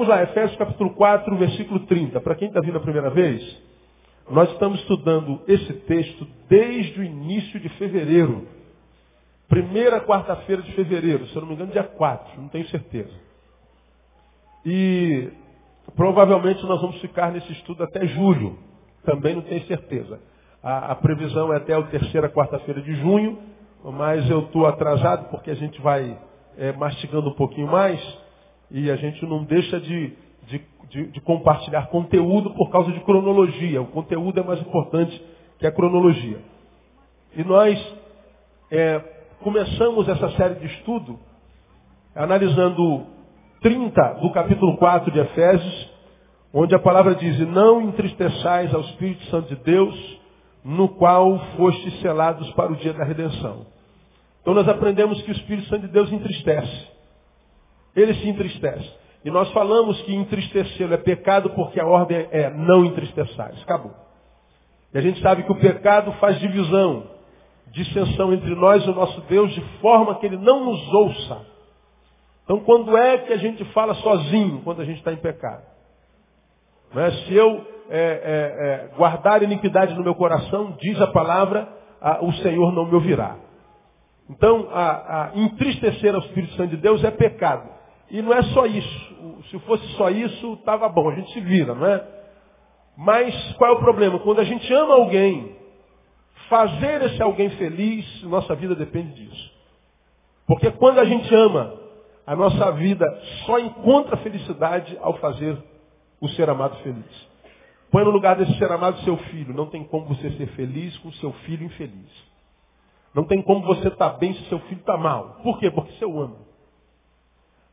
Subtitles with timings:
[0.00, 2.22] Vamos lá, Efésios capítulo 4, versículo 30.
[2.22, 3.62] Para quem está vindo a primeira vez,
[4.30, 8.48] nós estamos estudando esse texto desde o início de fevereiro.
[9.46, 13.12] Primeira quarta-feira de fevereiro, se eu não me engano, dia 4, não tenho certeza.
[14.64, 15.28] E
[15.94, 18.58] provavelmente nós vamos ficar nesse estudo até julho,
[19.04, 20.18] também não tenho certeza.
[20.62, 23.38] A, a previsão é até a terceira quarta-feira de junho,
[23.84, 26.18] mas eu estou atrasado porque a gente vai
[26.56, 28.00] é, mastigando um pouquinho mais
[28.70, 30.12] e a gente não deixa de,
[30.46, 33.82] de, de, de, compartilhar conteúdo por causa de cronologia.
[33.82, 35.20] O conteúdo é mais importante
[35.58, 36.38] que a cronologia.
[37.36, 37.78] E nós
[38.70, 38.98] é,
[39.40, 41.18] começamos essa série de estudo
[42.14, 43.06] analisando
[43.62, 45.90] 30 do capítulo 4 de Efésios,
[46.52, 50.20] onde a palavra diz, não entristeçais ao Espírito Santo de Deus,
[50.64, 53.66] no qual fostes selados para o dia da redenção.
[54.40, 56.88] Então nós aprendemos que o Espírito Santo de Deus entristece.
[57.94, 58.90] Ele se entristece.
[59.24, 63.60] E nós falamos que entristecê-lo é pecado porque a ordem é não entristeçais.
[63.62, 63.92] Acabou.
[64.92, 67.04] E a gente sabe que o pecado faz divisão,
[67.68, 71.46] dissensão entre nós e o nosso Deus, de forma que ele não nos ouça.
[72.44, 75.62] Então quando é que a gente fala sozinho quando a gente está em pecado?
[76.96, 77.10] É?
[77.10, 81.68] Se eu é, é, é, guardar iniquidade no meu coração, diz a palavra,
[82.00, 83.36] a, o Senhor não me ouvirá.
[84.28, 87.79] Então, a, a entristecer ao Espírito Santo de Deus é pecado.
[88.10, 89.44] E não é só isso.
[89.50, 92.04] Se fosse só isso, estava bom, a gente se vira, não é?
[92.96, 94.18] Mas qual é o problema?
[94.18, 95.56] Quando a gente ama alguém,
[96.48, 99.50] fazer esse alguém feliz, nossa vida depende disso.
[100.46, 101.74] Porque quando a gente ama,
[102.26, 103.06] a nossa vida
[103.46, 105.56] só encontra felicidade ao fazer
[106.20, 107.30] o ser amado feliz.
[107.90, 109.54] Põe no lugar desse ser amado seu filho.
[109.54, 112.30] Não tem como você ser feliz com seu filho infeliz.
[113.14, 115.40] Não tem como você estar tá bem se seu filho está mal.
[115.42, 115.70] Por quê?
[115.70, 116.49] Porque você o ama.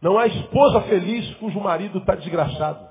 [0.02, 2.88] Não há esposa feliz cujo marido está desgraçado.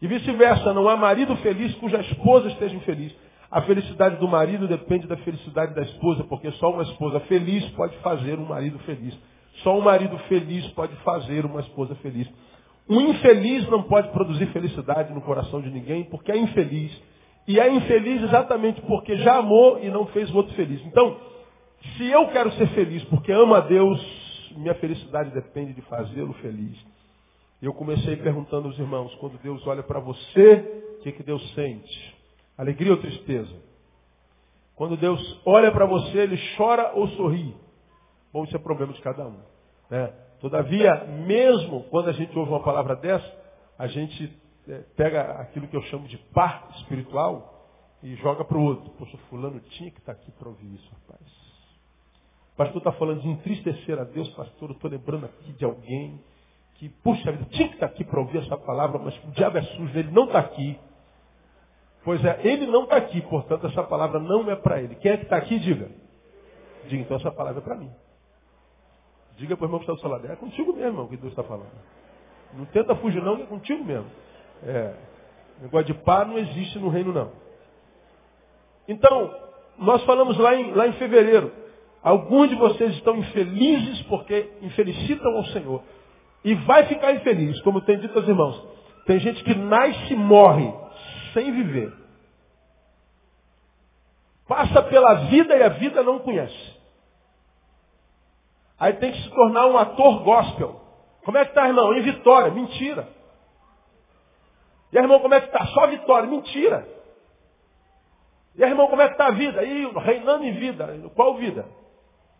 [0.00, 3.14] E vice-versa, não há marido feliz cuja esposa esteja infeliz.
[3.50, 7.96] A felicidade do marido depende da felicidade da esposa, porque só uma esposa feliz pode
[7.98, 9.16] fazer um marido feliz.
[9.62, 12.28] Só um marido feliz pode fazer uma esposa feliz.
[12.88, 16.92] Um infeliz não pode produzir felicidade no coração de ninguém, porque é infeliz.
[17.48, 20.84] E é infeliz exatamente porque já amou e não fez o outro feliz.
[20.84, 21.16] Então,
[21.96, 24.25] se eu quero ser feliz porque amo a Deus,
[24.56, 26.76] minha felicidade depende de fazê-lo feliz.
[27.60, 32.16] Eu comecei perguntando aos irmãos, quando Deus olha para você, o que, que Deus sente?
[32.56, 33.54] Alegria ou tristeza?
[34.74, 37.54] Quando Deus olha para você, ele chora ou sorri?
[38.32, 39.40] Bom, isso é problema de cada um.
[39.90, 40.12] Né?
[40.40, 43.46] Todavia, mesmo quando a gente ouve uma palavra dessa,
[43.78, 44.30] a gente
[44.68, 47.68] é, pega aquilo que eu chamo de par espiritual
[48.02, 48.90] e joga para o outro.
[48.98, 51.45] Poxa, fulano tinha que estar tá aqui para ouvir isso, rapaz.
[52.56, 56.18] Pastor está falando de entristecer a Deus, pastor, eu estou lembrando aqui de alguém
[56.76, 59.58] que, puxa vida, tinha que estar tá aqui para ouvir essa palavra, mas o diabo
[59.58, 60.78] é sujo, ele não está aqui.
[62.02, 64.94] Pois é, ele não está aqui, portanto essa palavra não é para ele.
[64.96, 65.90] Quem é que está aqui, diga.
[66.88, 67.90] Diga, então essa palavra é para mim.
[69.36, 71.32] Diga para o irmão que está do seu lado, é contigo mesmo, irmão, que Deus
[71.32, 71.70] está falando.
[72.54, 74.10] Não tenta fugir não, é contigo mesmo.
[74.62, 74.94] É,
[75.60, 77.32] negócio de par não existe no reino, não.
[78.88, 79.34] Então,
[79.76, 81.65] nós falamos lá em, lá em fevereiro.
[82.06, 85.82] Alguns de vocês estão infelizes porque infelicitam ao Senhor.
[86.44, 88.64] E vai ficar infeliz, como tem dito aos irmãos.
[89.06, 90.72] Tem gente que nasce e morre
[91.34, 91.92] sem viver.
[94.46, 96.76] Passa pela vida e a vida não conhece.
[98.78, 100.80] Aí tem que se tornar um ator gospel.
[101.24, 101.92] Como é que está, irmão?
[101.92, 102.52] Em vitória.
[102.52, 103.08] Mentira.
[104.92, 105.66] E aí, irmão, como é que está?
[105.66, 106.28] Só vitória.
[106.28, 106.86] Mentira.
[108.54, 109.64] E aí, irmão, como é que está a vida?
[109.64, 111.10] E reinando em vida.
[111.16, 111.66] Qual vida?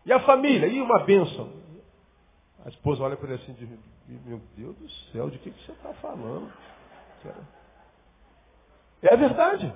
[0.07, 0.69] E a família?
[0.69, 1.53] E uma bênção.
[2.65, 3.69] A esposa olha para ele assim, diz,
[4.25, 6.51] meu Deus do céu, de que, que você está falando?
[9.03, 9.73] É verdade.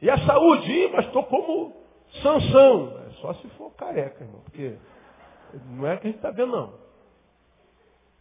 [0.00, 0.70] E a saúde?
[0.70, 1.74] Ih, mas estou como
[2.22, 2.98] Sansão.
[3.06, 4.76] É só se for careca, irmão, porque
[5.70, 6.74] não é que a gente está vendo, não.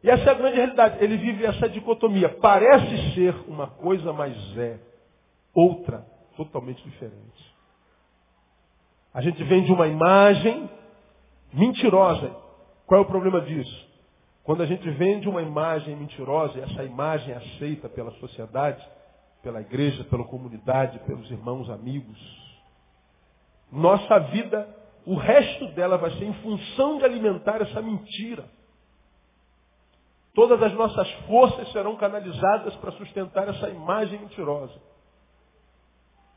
[0.03, 1.03] E essa é a grande realidade.
[1.03, 2.29] Ele vive essa dicotomia.
[2.29, 4.79] Parece ser uma coisa, mas é
[5.53, 7.54] outra, totalmente diferente.
[9.15, 10.69] A gente vem de uma imagem
[11.53, 12.35] mentirosa.
[12.85, 13.87] Qual é o problema disso?
[14.43, 18.85] Quando a gente vende uma imagem mentirosa, essa imagem é aceita pela sociedade,
[19.41, 22.19] pela igreja, pela comunidade, pelos irmãos, amigos,
[23.71, 24.67] nossa vida,
[25.05, 28.43] o resto dela vai ser em função de alimentar essa mentira.
[30.33, 34.77] Todas as nossas forças serão canalizadas para sustentar essa imagem mentirosa.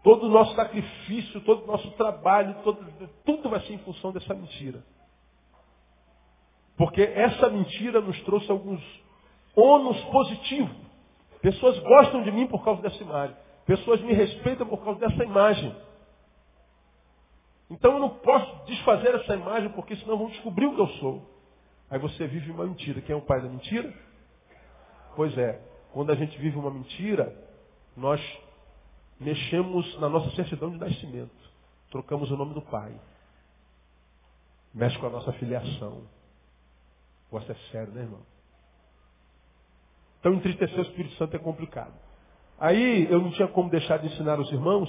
[0.02, 4.32] Todo o nosso sacrifício, todo o nosso trabalho, todo, tudo vai ser em função dessa
[4.34, 4.82] mentira.
[6.76, 8.80] Porque essa mentira nos trouxe alguns
[9.56, 10.72] ônus positivo.
[11.42, 13.36] Pessoas gostam de mim por causa dessa imagem.
[13.66, 15.74] Pessoas me respeitam por causa dessa imagem.
[17.70, 21.22] Então eu não posso desfazer essa imagem, porque senão vão descobrir o que eu sou.
[21.90, 23.00] Aí você vive uma mentira.
[23.00, 23.92] Quem é o pai da mentira?
[25.16, 25.60] Pois é,
[25.92, 27.34] quando a gente vive uma mentira,
[27.96, 28.20] nós
[29.20, 31.30] mexemos na nossa certidão de nascimento.
[31.90, 32.92] Trocamos o nome do pai.
[34.74, 36.02] Mexe com a nossa filiação.
[37.30, 38.20] Gosta é sério, né, irmão?
[40.20, 41.94] Então entristecer o Espírito Santo é complicado.
[42.58, 44.88] Aí eu não tinha como deixar de ensinar os irmãos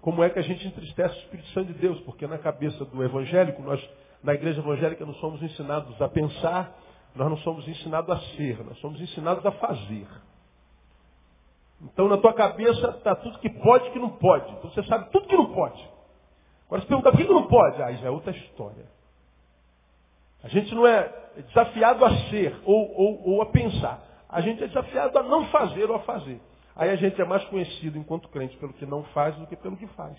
[0.00, 3.04] como é que a gente entristece o Espírito Santo de Deus, porque na cabeça do
[3.04, 3.80] evangélico, nós,
[4.22, 6.76] na igreja evangélica, não somos ensinados a pensar,
[7.14, 10.08] nós não somos ensinados a ser, nós somos ensinados a fazer.
[11.82, 14.50] Então na tua cabeça está tudo que pode e que não pode.
[14.52, 15.90] Então você sabe tudo que não pode.
[16.66, 18.86] Agora se perguntar por que, não pode, aí já é outra história.
[20.42, 21.12] A gente não é
[21.48, 24.02] desafiado a ser ou, ou, ou a pensar.
[24.28, 26.40] A gente é desafiado a não fazer ou a fazer.
[26.74, 29.76] Aí a gente é mais conhecido enquanto crente pelo que não faz do que pelo
[29.76, 30.18] que faz.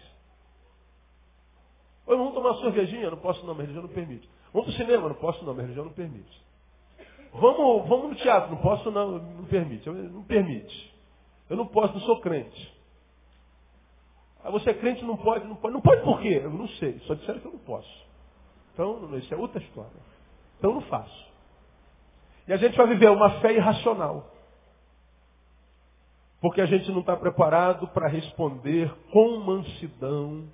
[2.05, 3.09] Oi, vamos tomar uma cervejinha?
[3.09, 4.29] Não posso não, minha religião não permite.
[4.53, 5.07] Vamos para o cinema?
[5.07, 6.43] Não posso não, minha religião não permite.
[7.33, 8.51] Vamos, vamos no teatro?
[8.51, 9.89] Não posso não, não permite.
[9.89, 10.92] Não permite.
[11.49, 12.73] Eu não posso, não sou crente.
[14.43, 15.73] Ah, você é crente, não pode, não pode.
[15.73, 16.41] Não pode por quê?
[16.43, 16.99] Eu não sei.
[17.07, 18.05] Só disseram que eu não posso.
[18.73, 19.91] Então, isso é outra história.
[20.57, 21.31] Então não faço.
[22.47, 24.31] E a gente vai viver uma fé irracional.
[26.41, 30.49] Porque a gente não está preparado para responder com mansidão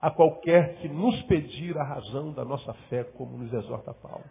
[0.00, 4.24] a qualquer que nos pedir a razão da nossa fé, como nos exorta Paulo.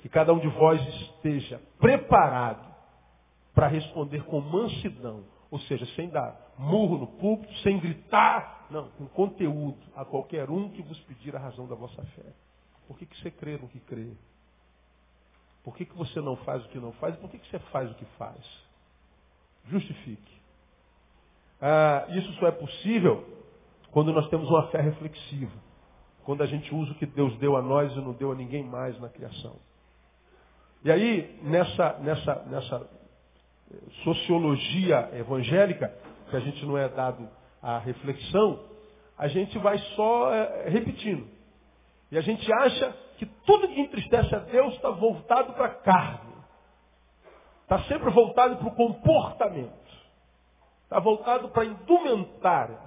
[0.00, 2.75] Que cada um de vós esteja preparado
[3.56, 9.06] para responder com mansidão, ou seja, sem dar murro no púlpito, sem gritar, não, com
[9.06, 12.34] conteúdo a qualquer um que vos pedir a razão da vossa fé.
[12.86, 14.12] Por que, que você crê no que crê?
[15.64, 17.16] Por que, que você não faz o que não faz?
[17.16, 18.36] Por que, que você faz o que faz?
[19.70, 20.36] Justifique.
[21.58, 23.26] Ah, isso só é possível
[23.90, 25.56] quando nós temos uma fé reflexiva.
[26.24, 28.62] Quando a gente usa o que Deus deu a nós e não deu a ninguém
[28.62, 29.56] mais na criação.
[30.84, 33.05] E aí, nessa, nessa, nessa
[34.04, 35.92] sociologia evangélica,
[36.30, 37.28] que a gente não é dado
[37.62, 38.60] à reflexão,
[39.18, 41.26] a gente vai só é, repetindo.
[42.10, 46.34] E a gente acha que tudo que entristece a Deus está voltado para a carne.
[47.62, 49.86] Está sempre voltado para o comportamento.
[50.84, 52.78] Está voltado para a indumentária.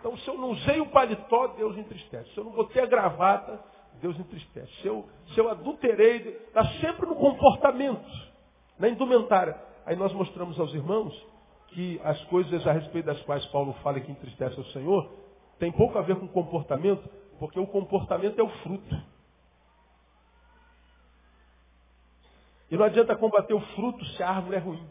[0.00, 2.30] Então, se eu não usei o paletó, Deus entristece.
[2.32, 3.60] Se eu não botei a gravata,
[4.00, 4.72] Deus entristece.
[4.80, 6.16] Se eu, se eu adulterei,
[6.48, 8.04] está sempre no comportamento,
[8.78, 9.56] na indumentária.
[9.86, 11.14] Aí nós mostramos aos irmãos
[11.68, 15.08] que as coisas a respeito das quais Paulo fala que entristece o Senhor,
[15.60, 19.02] tem pouco a ver com comportamento, porque o comportamento é o fruto.
[22.68, 24.90] E não adianta combater o fruto se a árvore é ruim.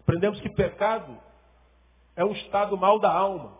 [0.00, 1.18] Aprendemos que pecado
[2.14, 3.58] é um estado mal da alma.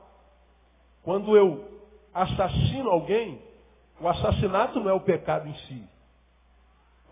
[1.02, 1.82] Quando eu
[2.14, 3.42] assassino alguém,
[4.00, 5.97] o assassinato não é o pecado em si.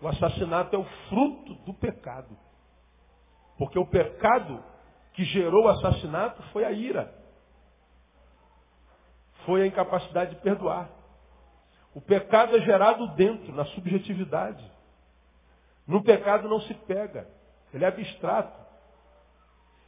[0.01, 2.37] O assassinato é o fruto do pecado.
[3.57, 4.63] Porque o pecado
[5.13, 7.13] que gerou o assassinato foi a ira.
[9.45, 10.89] Foi a incapacidade de perdoar.
[11.95, 14.63] O pecado é gerado dentro, na subjetividade.
[15.87, 17.27] No pecado não se pega.
[17.73, 18.67] Ele é abstrato.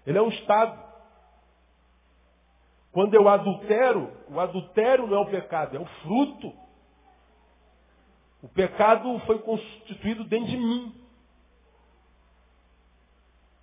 [0.08, 0.90] Ele é um estado.
[2.92, 6.52] Quando eu adultero, o adultério não é o pecado, é o fruto.
[8.42, 10.96] O pecado foi constituído dentro de mim.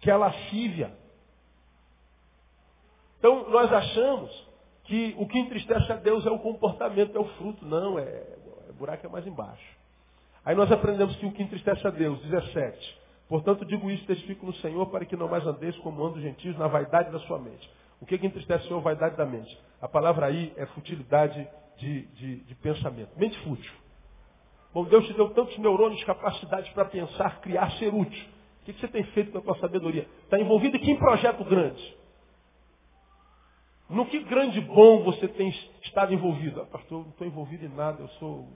[0.01, 0.93] Que é a lascívia.
[3.19, 4.47] Então, nós achamos
[4.85, 7.65] que o que entristece a Deus é o comportamento, é o fruto.
[7.65, 9.77] Não, é, é buraco é mais embaixo.
[10.45, 12.99] Aí nós aprendemos que o que entristece a Deus, 17.
[13.29, 16.57] Portanto, digo isso, testifico no Senhor, para que não mais andeis como andam os gentios
[16.57, 17.69] na vaidade da sua mente.
[18.01, 18.81] O que, que entristece o Senhor?
[18.81, 19.59] Vaidade da mente.
[19.81, 23.11] A palavra aí é futilidade de, de, de pensamento.
[23.17, 23.73] Mente fútil.
[24.77, 28.29] Bom, Deus te deu tantos neurônios, capacidades para pensar, criar, ser útil.
[28.61, 30.07] O que, você tem feito com a tua sabedoria?
[30.25, 31.97] Está envolvido em que projeto grande?
[33.89, 35.49] No que grande bom você tem
[35.83, 36.61] estado envolvido?
[36.61, 38.51] Ah, pastor, não estou envolvido em nada, eu sou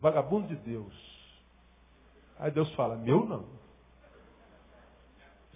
[0.00, 0.94] vagabundo de Deus.
[2.38, 3.44] Aí Deus fala, meu não.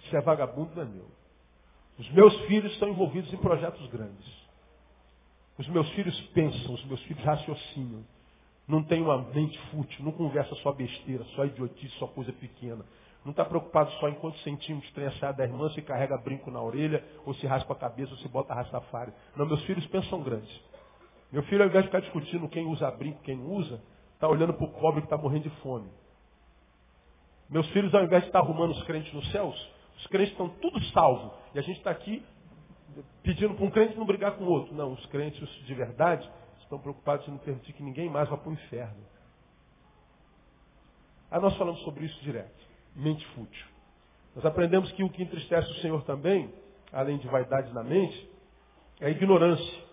[0.09, 1.07] Se é vagabundo, não é meu.
[1.97, 4.43] Os meus filhos estão envolvidos em projetos grandes.
[5.57, 8.03] Os meus filhos pensam, os meus filhos raciocinam.
[8.67, 12.85] Não tem uma mente fútil, não conversa só besteira, só idiotice, só coisa pequena.
[13.23, 16.61] Não está preocupado só em quantos centímetros tem a da irmã, se carrega brinco na
[16.61, 19.13] orelha, ou se raspa a cabeça, ou se bota rastafário.
[19.35, 20.61] Não, meus filhos pensam grandes.
[21.31, 23.81] Meu filho, ao invés de ficar discutindo quem usa brinco, quem usa,
[24.13, 25.89] está olhando para o pobre que está morrendo de fome.
[27.49, 30.81] Meus filhos, ao invés de estar arrumando os crentes nos céus, os crentes estão tudo
[30.85, 31.31] salvos.
[31.53, 32.23] E a gente está aqui
[33.21, 34.73] pedindo para um crente não brigar com o outro.
[34.75, 36.29] Não, os crentes de verdade
[36.73, 39.03] estão preocupados em não permitir que ninguém mais vá para o inferno.
[41.29, 42.63] Aí nós falamos sobre isso direto.
[42.95, 43.65] Mente fútil.
[44.35, 46.51] Nós aprendemos que o que entristece o Senhor também,
[46.91, 48.29] além de vaidade na mente,
[48.99, 49.83] é a ignorância.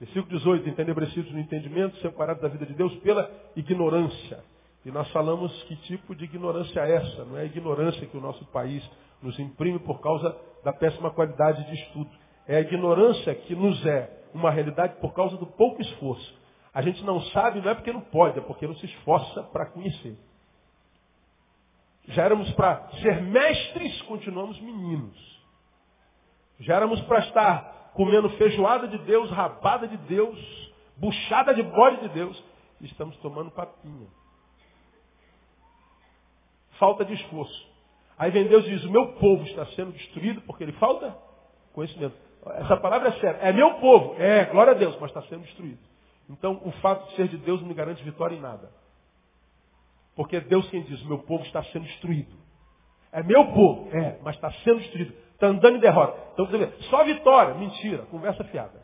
[0.00, 4.42] Versículo 18, entenebrecidos no entendimento, separados da vida de Deus pela ignorância.
[4.84, 7.24] E nós falamos que tipo de ignorância é essa?
[7.24, 8.88] Não é a ignorância que o nosso país
[9.22, 10.34] nos imprime por causa
[10.64, 12.10] da péssima qualidade de estudo.
[12.46, 16.38] É a ignorância que nos é uma realidade por causa do pouco esforço.
[16.72, 19.66] A gente não sabe, não é porque não pode, é porque não se esforça para
[19.66, 20.16] conhecer.
[22.08, 25.40] Já éramos para ser mestres, continuamos meninos.
[26.60, 30.38] Já éramos para estar comendo feijoada de Deus, rabada de Deus,
[30.96, 32.44] buchada de bode de Deus,
[32.80, 34.08] e estamos tomando papinha
[36.80, 37.70] falta de esforço.
[38.18, 41.16] Aí vem Deus e diz, o meu povo está sendo destruído porque ele falta
[41.74, 42.16] conhecimento.
[42.56, 43.38] Essa palavra é séria.
[43.42, 44.14] É meu povo.
[44.18, 45.78] É, glória a Deus, mas está sendo destruído.
[46.28, 48.70] Então, o fato de ser de Deus não me garante vitória em nada.
[50.14, 52.34] Porque é Deus quem diz, meu povo está sendo destruído.
[53.12, 53.88] É meu povo.
[53.94, 55.14] É, mas está sendo destruído.
[55.34, 56.18] Está andando em derrota.
[56.32, 57.54] Então, você vê, só vitória.
[57.54, 58.04] Mentira.
[58.10, 58.80] Conversa fiada.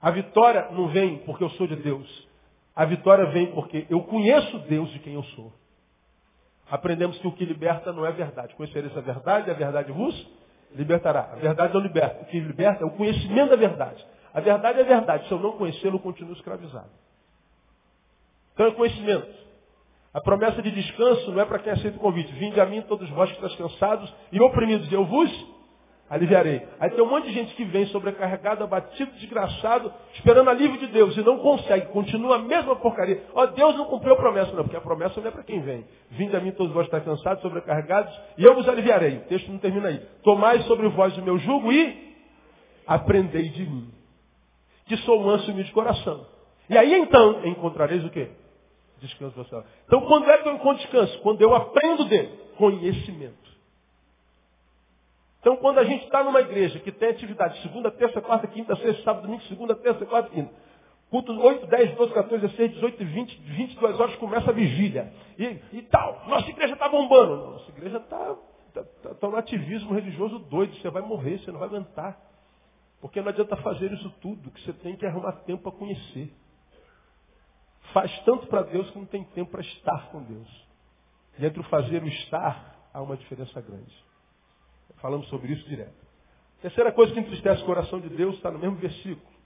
[0.00, 2.28] A vitória não vem porque eu sou de Deus.
[2.74, 5.52] A vitória vem porque eu conheço Deus de quem eu sou
[6.70, 8.54] aprendemos que o que liberta não é verdade.
[8.54, 10.38] Conhecereis a verdade, a verdade vos
[10.74, 11.30] libertará.
[11.32, 12.22] A verdade não liberta.
[12.22, 14.04] O que liberta é o conhecimento da verdade.
[14.32, 15.26] A verdade é verdade.
[15.26, 16.90] Se eu não conhecê-lo, eu continuo escravizado.
[18.54, 19.28] Então é conhecimento.
[20.12, 22.32] A promessa de descanso não é para quem aceita o convite.
[22.32, 25.57] Vinde a mim todos vós que estáis cansados e oprimidos, eu vos
[26.08, 26.66] aliviarei.
[26.80, 31.16] Aí tem um monte de gente que vem sobrecarregado, abatido, desgraçado, esperando alívio de Deus
[31.16, 33.22] e não consegue, continua a mesma porcaria.
[33.34, 35.84] Ó, Deus não cumpriu a promessa, não, porque a promessa não é para quem vem.
[36.10, 39.18] Vinde a mim todos vós estáis cansados, sobrecarregados, e eu vos aliviarei.
[39.18, 39.98] O texto não termina aí.
[40.22, 42.16] Tomai sobre vós o meu jugo e
[42.86, 43.92] aprendei de mim,
[44.86, 46.26] que sou manso e humilde de coração.
[46.70, 48.28] E aí então encontrareis o quê?
[49.00, 49.64] Descanso vosso.
[49.86, 51.18] Então quando é que eu encontro descanso?
[51.20, 52.30] Quando eu aprendo dele.
[52.56, 53.47] Conhecimento.
[55.48, 59.02] Então, quando a gente está numa igreja que tem atividade segunda, terça, quarta, quinta, sexta,
[59.02, 60.52] sábado, domingo, segunda, terça, quarta, quinta,
[61.08, 65.10] culto 8, 10, 12, 14, 16, 18, 20, 22 horas começa a vigília.
[65.38, 67.52] E, e tal, nossa igreja está bombando.
[67.52, 68.36] Nossa igreja está
[68.74, 70.76] tá, tá, tá no ativismo religioso doido.
[70.76, 72.20] Você vai morrer, você não vai aguentar.
[73.00, 76.30] Porque não adianta fazer isso tudo, que você tem que arrumar tempo para conhecer.
[77.94, 80.66] Faz tanto para Deus que não tem tempo para estar com Deus.
[81.38, 84.07] E entre o fazer e o estar, há uma diferença grande.
[84.96, 85.94] Falamos sobre isso direto.
[86.60, 89.38] Terceira coisa que entristece o coração de Deus está no mesmo versículo.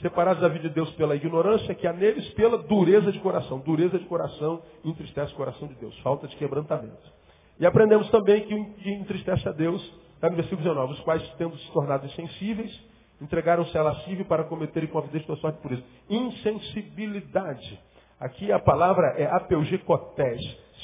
[0.00, 3.60] Separados da vida de Deus pela ignorância que há neles, pela dureza de coração.
[3.60, 5.96] Dureza de coração entristece o coração de Deus.
[6.00, 7.12] Falta de quebrantamento.
[7.60, 9.80] E aprendemos também que o que entristece a Deus
[10.14, 10.94] está no versículo 19.
[10.94, 12.72] Os quais, tendo se tornado insensíveis,
[13.20, 15.84] entregaram-se a lascívia para cometerem com a vida de sorte por isso.
[16.08, 17.78] Insensibilidade.
[18.18, 20.40] Aqui a palavra é apeugecotés.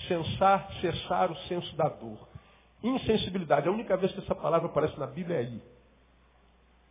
[0.06, 2.29] Sensar, cessar o senso da dor.
[2.82, 3.68] Insensibilidade.
[3.68, 5.62] A única vez que essa palavra aparece na Bíblia é aí.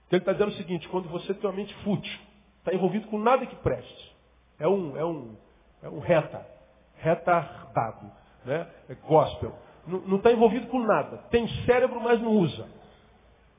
[0.07, 2.19] Então ele está dizendo o seguinte, quando você tem uma mente fútil,
[2.59, 4.15] está envolvido com nada que preste.
[4.59, 5.35] É um, é um,
[5.83, 6.45] é um reta,
[6.97, 8.11] retardado,
[8.45, 8.67] né?
[8.89, 9.55] é gospel.
[9.87, 11.17] Não está envolvido com nada.
[11.29, 12.67] Tem cérebro, mas não usa.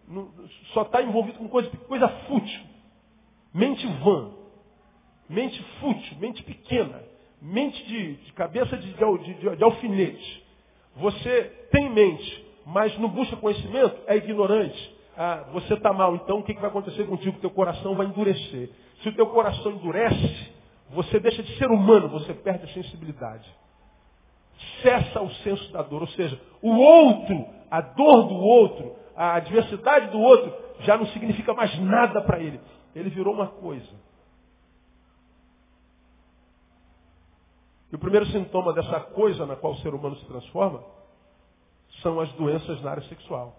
[0.06, 0.28] Não,
[0.72, 2.60] só está envolvido com coisa, coisa fútil.
[3.54, 4.32] Mente vã.
[5.28, 7.02] Mente fútil, mente pequena.
[7.40, 10.46] Mente de, de cabeça de, de, de, de alfinete.
[11.00, 14.96] Você tem mente, mas não busca conhecimento, é ignorante.
[15.16, 17.36] Ah, você está mal, então o que, que vai acontecer contigo?
[17.36, 18.70] O teu coração vai endurecer.
[19.02, 20.52] Se o teu coração endurece,
[20.90, 23.48] você deixa de ser humano, você perde a sensibilidade.
[24.82, 26.02] Cessa o senso da dor.
[26.02, 31.54] Ou seja, o outro, a dor do outro, a adversidade do outro, já não significa
[31.54, 32.60] mais nada para ele.
[32.94, 33.88] Ele virou uma coisa.
[37.92, 40.82] E o primeiro sintoma dessa coisa na qual o ser humano se transforma
[42.02, 43.56] são as doenças na área sexual.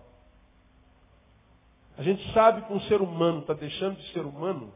[1.97, 4.73] A gente sabe que um ser humano está deixando de ser humano,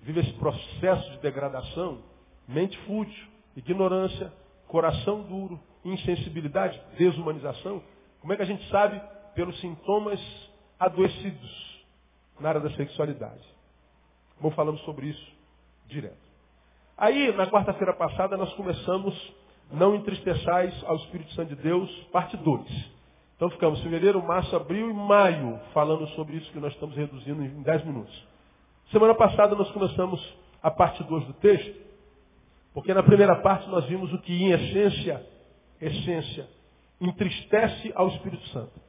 [0.00, 2.02] vive esse processo de degradação,
[2.48, 4.32] mente fútil, ignorância,
[4.66, 7.82] coração duro, insensibilidade, desumanização.
[8.20, 9.00] Como é que a gente sabe?
[9.34, 10.20] Pelos sintomas
[10.78, 11.84] adoecidos
[12.40, 13.44] na área da sexualidade.
[14.38, 15.32] Como falamos sobre isso
[15.86, 16.31] direto.
[17.02, 19.12] Aí, na quarta-feira passada, nós começamos
[19.72, 22.64] Não Entristeçais ao Espírito Santo de Deus, parte 2.
[23.34, 27.60] Então ficamos fevereiro, março, abril e maio falando sobre isso que nós estamos reduzindo em
[27.60, 28.24] 10 minutos.
[28.92, 30.24] Semana passada nós começamos
[30.62, 31.74] a parte 2 do texto,
[32.72, 35.26] Porque na primeira parte nós vimos o que em essência,
[35.80, 36.48] essência,
[37.00, 38.80] entristece ao Espírito Santo.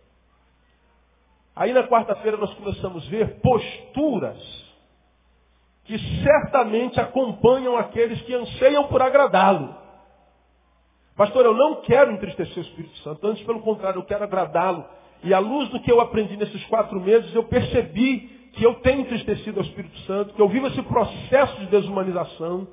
[1.55, 4.62] Aí na quarta-feira nós começamos a ver posturas
[5.85, 9.75] que certamente acompanham aqueles que anseiam por agradá-lo.
[11.15, 14.85] Pastor, eu não quero entristecer o Espírito Santo, antes pelo contrário, eu quero agradá-lo.
[15.23, 19.01] E à luz do que eu aprendi nesses quatro meses, eu percebi que eu tenho
[19.01, 22.67] entristecido ao Espírito Santo, que eu vivo esse processo de desumanização.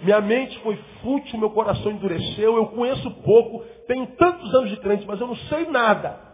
[0.00, 5.06] Minha mente foi fútil, meu coração endureceu, eu conheço pouco, tenho tantos anos de crente,
[5.06, 6.29] mas eu não sei nada.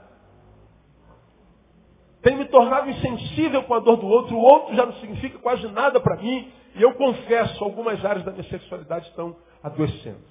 [2.26, 5.64] Tenho me tornado insensível com a dor do outro, o outro já não significa quase
[5.68, 10.24] nada para mim, e eu confesso, algumas áreas da minha sexualidade estão adoecendo.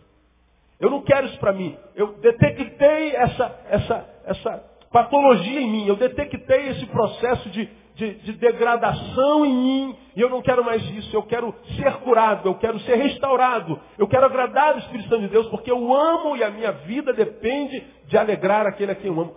[0.78, 1.78] Eu não quero isso para mim.
[1.96, 5.88] Eu detectei essa, essa, essa patologia em mim.
[5.88, 9.96] Eu detectei esse processo de, de, de, degradação em mim.
[10.18, 11.16] E eu não quero mais isso.
[11.16, 12.50] Eu quero ser curado.
[12.50, 13.80] Eu quero ser restaurado.
[13.98, 17.14] Eu quero agradar o Espírito Santo de Deus porque eu amo e a minha vida
[17.14, 19.34] depende de alegrar aquele a quem eu amo.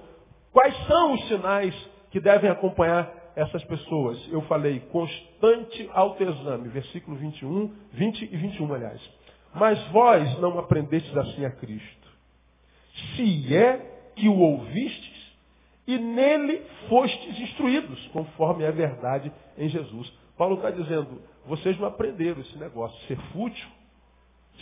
[0.52, 4.26] Quais são os sinais que devem acompanhar essas pessoas?
[4.30, 6.68] Eu falei constante autoexame.
[6.68, 9.00] Versículo 21, 20 e 21, aliás.
[9.54, 12.08] Mas vós não aprendestes assim a Cristo.
[13.14, 15.18] Se é que o ouvistes
[15.86, 20.12] e nele fostes instruídos, conforme é a verdade em Jesus.
[20.36, 23.66] Paulo está dizendo, vocês não aprenderam esse negócio, ser fútil,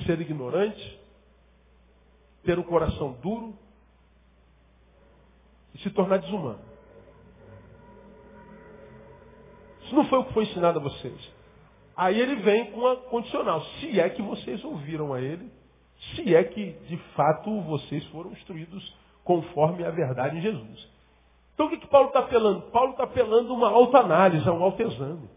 [0.06, 1.00] ser ignorante,
[2.44, 3.59] ter um coração duro
[5.74, 6.61] e se tornar desumano.
[9.87, 11.33] Isso não foi o que foi ensinado a vocês.
[11.96, 13.62] Aí ele vem com a condicional.
[13.81, 15.51] Se é que vocês ouviram a ele,
[16.14, 18.94] se é que de fato vocês foram instruídos
[19.25, 20.88] conforme a verdade em Jesus.
[21.55, 22.62] Então o que, que Paulo está apelando?
[22.70, 25.31] Paulo está apelando uma autoanálise, a um autoexame.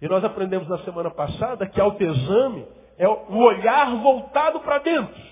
[0.00, 5.22] E nós aprendemos na semana passada que autoexame é o olhar voltado para dentro.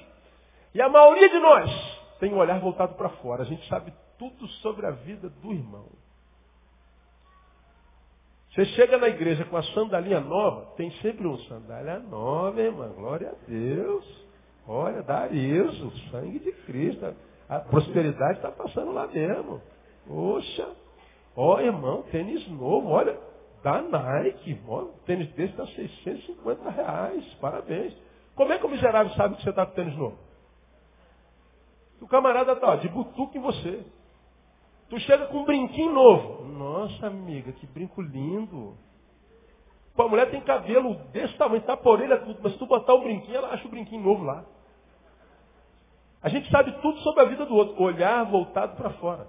[0.75, 1.70] E a maioria de nós
[2.18, 3.42] tem o olhar voltado para fora.
[3.42, 5.87] A gente sabe tudo sobre a vida do irmão.
[8.57, 12.88] Você chega na igreja com a sandalinha nova, tem sempre um sandália nova, irmã.
[12.88, 14.27] Glória a Deus.
[14.66, 17.14] Olha, dá isso, o sangue de Cristo.
[17.51, 19.61] A prosperidade está passando lá mesmo.
[20.09, 20.66] Poxa,
[21.37, 23.19] ó irmão, tênis novo, olha,
[23.62, 27.95] da Nike, ó, tênis desse está 650 reais, parabéns.
[28.35, 30.16] Como é que o miserável sabe que você está com tênis novo?
[32.01, 33.85] O camarada está de butuca em você.
[34.88, 36.44] Tu chega com um brinquinho novo.
[36.44, 38.77] Nossa, amiga, que brinco lindo.
[39.96, 42.94] Pô, a mulher tem cabelo desse tamanho, tá por orelha tudo, mas se tu botar
[42.94, 44.44] o brinquinho, ela acha o brinquinho novo lá.
[46.22, 49.29] A gente sabe tudo sobre a vida do outro, olhar voltado para fora.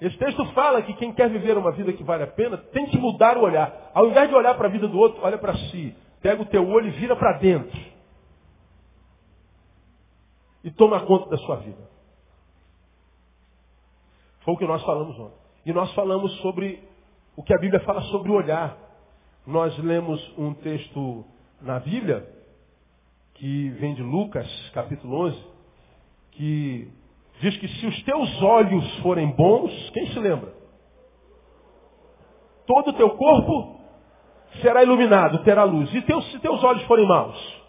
[0.00, 2.98] Esse texto fala que quem quer viver uma vida que vale a pena tem que
[2.98, 3.90] mudar o olhar.
[3.94, 5.96] Ao invés de olhar para a vida do outro, olha para si.
[6.20, 7.78] Pega o teu olho e vira para dentro.
[10.62, 11.88] E toma conta da sua vida.
[14.48, 15.36] Foi o que nós falamos ontem.
[15.66, 16.82] E nós falamos sobre
[17.36, 18.78] o que a Bíblia fala sobre o olhar.
[19.46, 21.22] Nós lemos um texto
[21.60, 22.26] na Bíblia,
[23.34, 25.46] que vem de Lucas, capítulo 11,
[26.30, 26.90] que
[27.42, 30.50] diz que se os teus olhos forem bons, quem se lembra?
[32.66, 33.78] Todo o teu corpo
[34.62, 35.92] será iluminado, terá luz.
[35.92, 37.62] E teus, se teus olhos forem maus,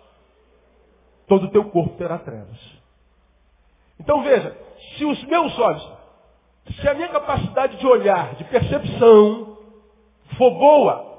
[1.27, 2.57] todo o teu corpo terá trevas.
[3.99, 4.57] Então veja,
[4.97, 5.98] se os meus olhos,
[6.79, 9.57] se a minha capacidade de olhar, de percepção,
[10.37, 11.09] for boa,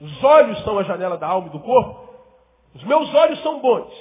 [0.00, 2.12] os olhos são a janela da alma e do corpo,
[2.74, 3.92] os meus olhos são bons.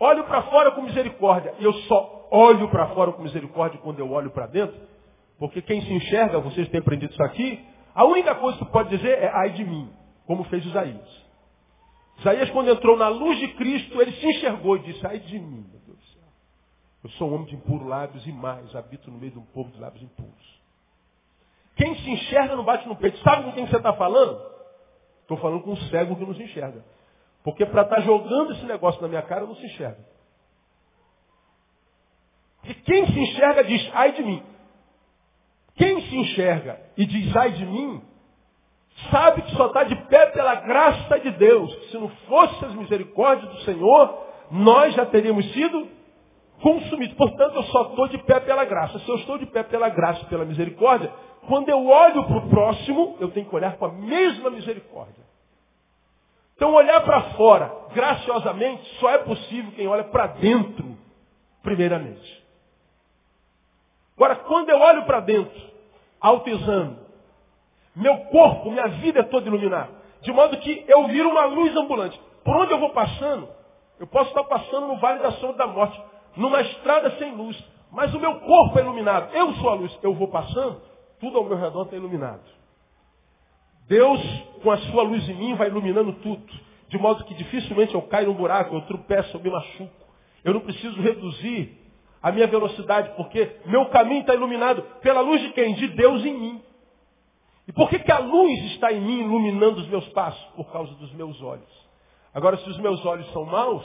[0.00, 1.54] Olho para fora com misericórdia.
[1.58, 4.74] E eu só olho para fora com misericórdia quando eu olho para dentro.
[5.38, 9.18] Porque quem se enxerga, vocês têm aprendido isso aqui, a única coisa que pode dizer
[9.18, 9.90] é ai de mim,
[10.26, 11.22] como fez Isaías.
[12.18, 15.66] Isaías, quando entrou na luz de Cristo, ele se enxergou e disse, ai de mim.
[17.02, 19.70] Eu sou um homem de impuro lábios e mais, habito no meio de um povo
[19.70, 20.60] de lábios impuros.
[21.74, 23.18] Quem se enxerga não bate no peito.
[23.18, 24.40] Sabe com quem você está falando?
[25.22, 26.84] Estou falando com um cego que não se enxerga.
[27.42, 29.98] Porque para estar tá jogando esse negócio na minha cara, não se enxerga.
[32.64, 34.42] E quem se enxerga diz, ai de mim.
[35.74, 38.02] Quem se enxerga e diz, ai de mim,
[39.10, 41.90] sabe que só está de pé pela graça de Deus.
[41.90, 45.88] Se não fosse as misericórdias do Senhor, nós já teríamos sido
[46.62, 47.14] consumido.
[47.16, 48.98] Portanto, eu só estou de pé pela graça.
[49.00, 51.12] Se eu estou de pé pela graça e pela misericórdia,
[51.46, 55.22] quando eu olho para o próximo, eu tenho que olhar com a mesma misericórdia.
[56.56, 60.96] Então, olhar para fora, graciosamente, só é possível quem olha para dentro,
[61.62, 62.42] primeiramente.
[64.16, 65.60] Agora, quando eu olho para dentro,
[66.20, 66.96] autoexame,
[67.96, 69.90] meu corpo, minha vida é toda iluminada.
[70.20, 72.20] De modo que eu viro uma luz ambulante.
[72.44, 73.48] por onde eu vou passando,
[73.98, 76.00] eu posso estar passando no vale da sombra da morte,
[76.36, 77.56] numa estrada sem luz,
[77.90, 79.34] mas o meu corpo é iluminado.
[79.34, 79.96] Eu sou a luz.
[80.02, 80.80] Eu vou passando,
[81.20, 82.42] tudo ao meu redor está iluminado.
[83.86, 84.20] Deus,
[84.62, 86.42] com a sua luz em mim, vai iluminando tudo.
[86.88, 90.06] De modo que dificilmente eu caio num buraco, eu tropeço, eu me machuco.
[90.44, 91.78] Eu não preciso reduzir
[92.22, 95.74] a minha velocidade, porque meu caminho está iluminado pela luz de quem?
[95.74, 96.62] De Deus em mim.
[97.66, 100.42] E por que, que a luz está em mim iluminando os meus passos?
[100.54, 101.82] Por causa dos meus olhos.
[102.34, 103.84] Agora, se os meus olhos são maus,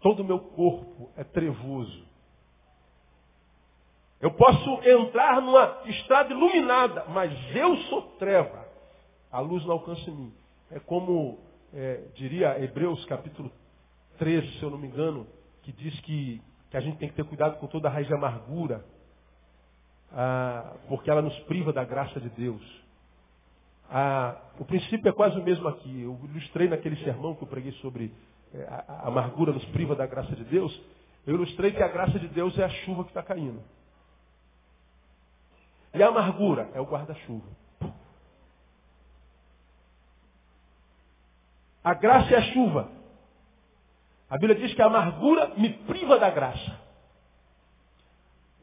[0.00, 2.08] todo o meu corpo é trevoso.
[4.20, 8.66] Eu posso entrar numa estrada iluminada, mas eu sou treva.
[9.32, 10.34] A luz não alcança em mim.
[10.70, 11.38] É como
[11.72, 13.50] é, diria Hebreus capítulo
[14.18, 15.26] 13, se eu não me engano,
[15.62, 18.14] que diz que, que a gente tem que ter cuidado com toda a raiz de
[18.14, 18.84] amargura,
[20.12, 22.62] ah, porque ela nos priva da graça de Deus.
[23.88, 26.02] Ah, o princípio é quase o mesmo aqui.
[26.02, 28.12] Eu ilustrei naquele sermão que eu preguei sobre
[28.68, 30.78] a, a amargura nos priva da graça de Deus.
[31.26, 33.62] Eu ilustrei que a graça de Deus é a chuva que está caindo.
[35.94, 37.46] E a amargura é o guarda-chuva.
[41.82, 42.90] A graça é a chuva.
[44.28, 46.78] A Bíblia diz que a amargura me priva da graça.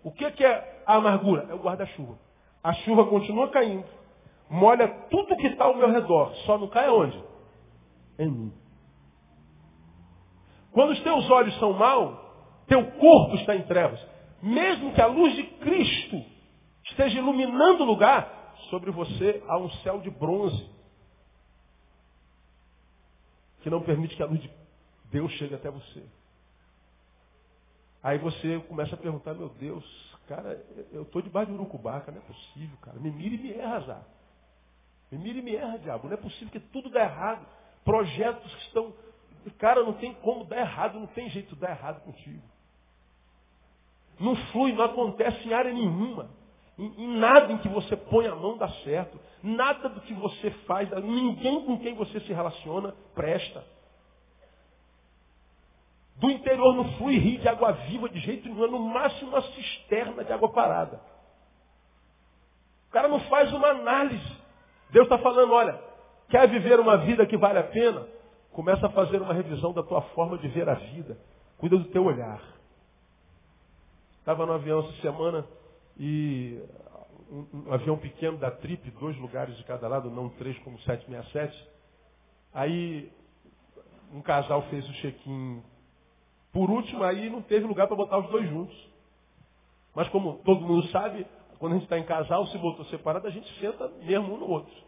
[0.04, 1.48] O que, é a amargura?
[1.50, 2.18] É o guarda-chuva.
[2.64, 3.86] A chuva continua caindo,
[4.50, 7.22] molha tudo que está ao meu redor, só não cai aonde?
[8.18, 8.54] Em mim.
[10.78, 12.20] Quando os teus olhos são maus,
[12.68, 14.00] teu corpo está em trevas.
[14.44, 16.24] Mesmo que a luz de Cristo
[16.86, 20.70] esteja iluminando o lugar, sobre você há um céu de bronze
[23.62, 24.52] que não permite que a luz de
[25.06, 26.04] Deus chegue até você.
[28.04, 29.84] Aí você começa a perguntar, meu Deus,
[30.28, 33.00] cara, eu estou debaixo de urucubaca, não é possível, cara.
[33.00, 34.02] Me mira e me erra, Zá.
[35.12, 36.08] Me mira e me erra, diabo.
[36.08, 37.44] Não é possível que tudo dê errado.
[37.84, 38.94] Projetos que estão.
[39.52, 42.42] Cara, não tem como dar errado, não tem jeito de dar errado contigo.
[44.20, 46.30] Não flui, não acontece em área nenhuma.
[46.78, 49.20] Em, em, nada em que você põe a mão dá certo.
[49.44, 53.64] Nada do que você faz, ninguém com quem você se relaciona presta.
[56.18, 59.42] Do interior não flui rio de água viva de jeito nenhum, é no máximo uma
[59.42, 61.00] cisterna de água parada.
[62.90, 64.38] O cara não faz uma análise.
[64.90, 65.80] Deus está falando, olha,
[66.30, 68.08] quer viver uma vida que vale a pena?
[68.58, 71.16] Começa a fazer uma revisão da tua forma de ver a vida.
[71.60, 72.42] Cuida do teu olhar.
[74.18, 75.46] Estava no avião essa semana
[75.96, 76.60] e
[77.30, 81.70] um, um, avião pequeno da Trip, dois lugares de cada lado, não três como 767.
[82.52, 83.12] Aí
[84.12, 85.62] um casal fez o check-in
[86.52, 88.90] por último, aí não teve lugar para botar os dois juntos.
[89.94, 91.28] Mas como todo mundo sabe,
[91.60, 94.50] quando a gente está em casal, se botou separado, a gente senta mesmo um no
[94.50, 94.87] outro.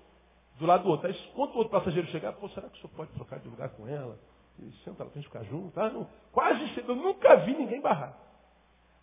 [0.59, 1.07] Do lado do outro.
[1.07, 3.69] Aí quando o outro passageiro chegar, pô, será que o senhor pode trocar de lugar
[3.69, 4.19] com ela?
[4.59, 5.79] E senta lá a gente ficar junto.
[5.79, 6.07] Ah, não.
[6.31, 8.17] Quase eu nunca vi ninguém barrar.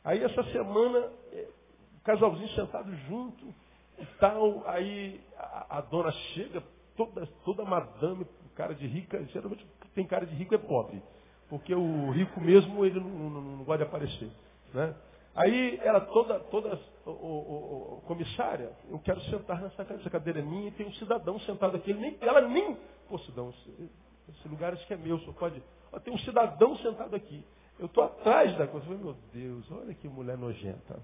[0.04, 1.48] Aí essa semana, é,
[1.96, 3.54] o casalzinho sentado junto
[3.98, 6.62] e tal, aí a, a dona chega,
[6.96, 11.02] toda, toda madame, cara de rica, geralmente tem cara de rico é pobre.
[11.48, 14.30] Porque o rico mesmo, ele não, não, não gosta de aparecer.
[14.74, 14.94] Né?
[15.36, 20.38] Aí ela toda, toda o, o, o, comissária, eu quero sentar nessa cadeira, essa cadeira
[20.40, 21.90] é minha e tem um cidadão sentado aqui.
[21.90, 22.74] Ele nem, ela nem,
[23.06, 23.90] pô, cidadão, esse,
[24.30, 25.62] esse lugar acho que é meu, só pode.
[25.92, 27.44] Ó, tem um cidadão sentado aqui.
[27.78, 28.86] Eu estou atrás da coisa.
[28.86, 31.02] Falei, meu Deus, olha que mulher nojenta.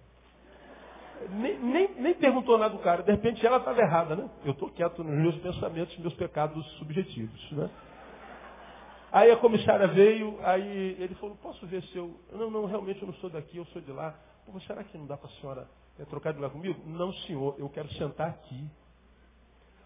[1.29, 3.03] Nem, nem, nem perguntou nada do cara.
[3.03, 4.31] De repente ela estava errada, né?
[4.45, 7.53] Eu estou quieto nos meus pensamentos, meus pecados subjetivos.
[7.53, 7.71] Né?
[9.13, 12.19] Aí a comissária veio, aí ele falou, posso ver se eu.
[12.33, 14.19] Não, não, realmente eu não sou daqui, eu sou de lá.
[14.47, 16.83] Pô, será que não dá para a senhora é, trocar de lugar comigo?
[16.87, 18.67] Não, senhor, eu quero sentar aqui.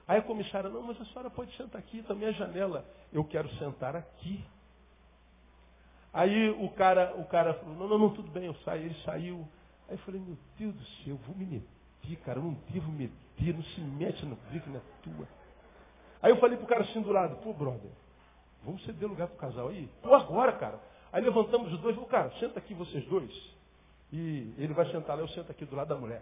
[0.06, 2.88] Aí a comissária, não, mas a senhora pode sentar aqui, também a janela.
[3.12, 4.44] Eu quero sentar aqui.
[6.12, 8.84] Aí o cara, o cara falou, não, não, não, tudo bem, eu saio.
[8.84, 9.48] Ele saiu.
[9.88, 12.92] Aí eu falei, meu Deus do céu, eu vou me meter, cara, eu não devo
[12.92, 15.26] meter, não se mete no briga na tua.
[16.22, 17.90] Aí eu falei pro cara assim do lado, pô, brother,
[18.66, 19.88] Vamos ceder lugar para o casal aí?
[20.02, 20.80] Pô, agora, cara.
[21.12, 23.32] Aí levantamos os dois, falou, cara, senta aqui vocês dois.
[24.12, 26.20] E ele vai sentar lá, eu sento aqui do lado da mulher.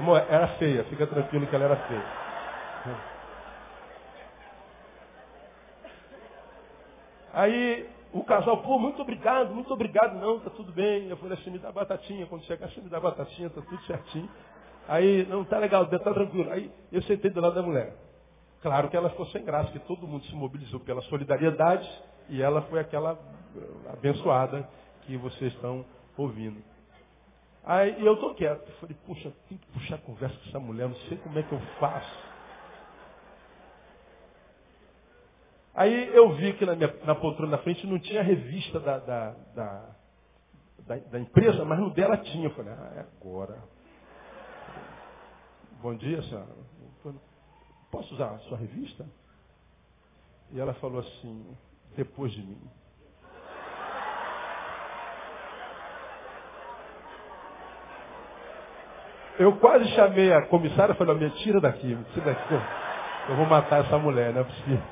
[0.00, 2.04] Amor, era feia, fica tranquilo que ela era feia.
[7.32, 11.08] Aí o casal, pô, muito obrigado, muito obrigado, não, tá tudo bem.
[11.08, 14.28] Eu falei assim, me dá batatinha, quando chegar, assim, me dá batatinha, tá tudo certinho.
[14.88, 16.50] Aí, não, tá legal, tá tranquilo.
[16.50, 17.94] Aí eu sentei do lado da mulher.
[18.62, 21.88] Claro que ela ficou sem graça, que todo mundo se mobilizou pela solidariedade
[22.28, 23.12] e ela foi aquela
[23.56, 24.68] eh, abençoada
[25.02, 25.84] que vocês estão
[26.16, 26.60] ouvindo.
[27.64, 28.66] Aí eu estou quieto.
[28.80, 31.52] Falei, puxa, tem que puxar a conversa com essa mulher, não sei como é que
[31.52, 32.28] eu faço.
[35.74, 39.30] Aí eu vi que na, minha, na poltrona da frente não tinha revista da, da,
[39.54, 39.90] da,
[40.86, 42.46] da, da empresa, mas no dela tinha.
[42.46, 43.62] Eu falei, ah, é agora.
[45.80, 46.48] Bom dia, senhora.
[47.88, 49.06] Posso usar a sua revista?
[50.50, 51.56] E ela falou assim,
[51.96, 52.58] depois de mim.
[59.38, 62.54] Eu quase chamei a comissária e falei, me tira daqui, tira daqui.
[63.28, 64.82] Eu vou matar essa mulher, não é possível.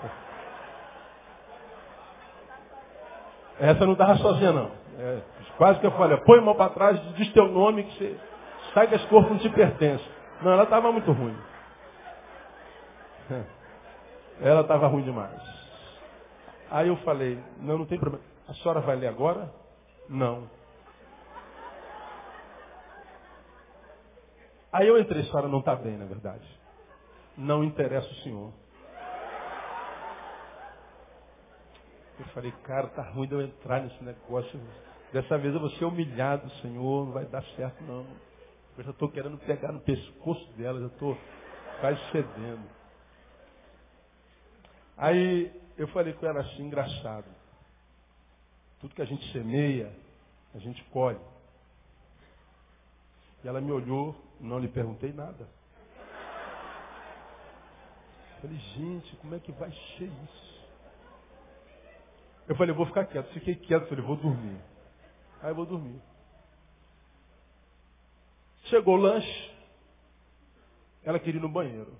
[3.59, 4.71] Essa não estava sozinha, não.
[4.99, 5.21] É,
[5.59, 8.21] quase que eu falei, põe a mão para trás, diz teu nome, que você
[8.73, 10.16] sai que esse corpo não te pertence.
[10.43, 11.37] Não, ela estava muito ruim.
[14.41, 15.41] Ela estava ruim demais.
[16.71, 18.25] Aí eu falei, não, não tem problema.
[18.49, 19.53] A senhora vai ler agora?
[20.09, 20.49] Não.
[24.73, 26.47] Aí eu entrei, a senhora não está bem, na verdade.
[27.37, 28.53] Não interessa o senhor.
[32.19, 34.61] Eu falei, cara, tá ruim de eu entrar nesse negócio.
[35.13, 38.07] Dessa vez eu vou ser humilhado, Senhor, não vai dar certo não.
[38.77, 41.17] Eu já estou querendo pegar no pescoço dela, já estou
[41.81, 42.69] quase cedendo.
[44.97, 47.27] Aí eu falei com ela assim, engraçado.
[48.81, 49.93] Tudo que a gente semeia,
[50.55, 51.21] a gente colhe.
[53.43, 55.49] E ela me olhou, não lhe perguntei nada.
[58.41, 60.67] falei, gente, como é que vai ser isso?
[62.47, 63.33] Eu falei, eu vou ficar quieto.
[63.33, 64.61] Fiquei quieto, falei, vou dormir.
[65.43, 66.01] Aí eu vou dormir.
[68.69, 69.55] Chegou o lanche,
[71.05, 71.97] ela queria ir no banheiro.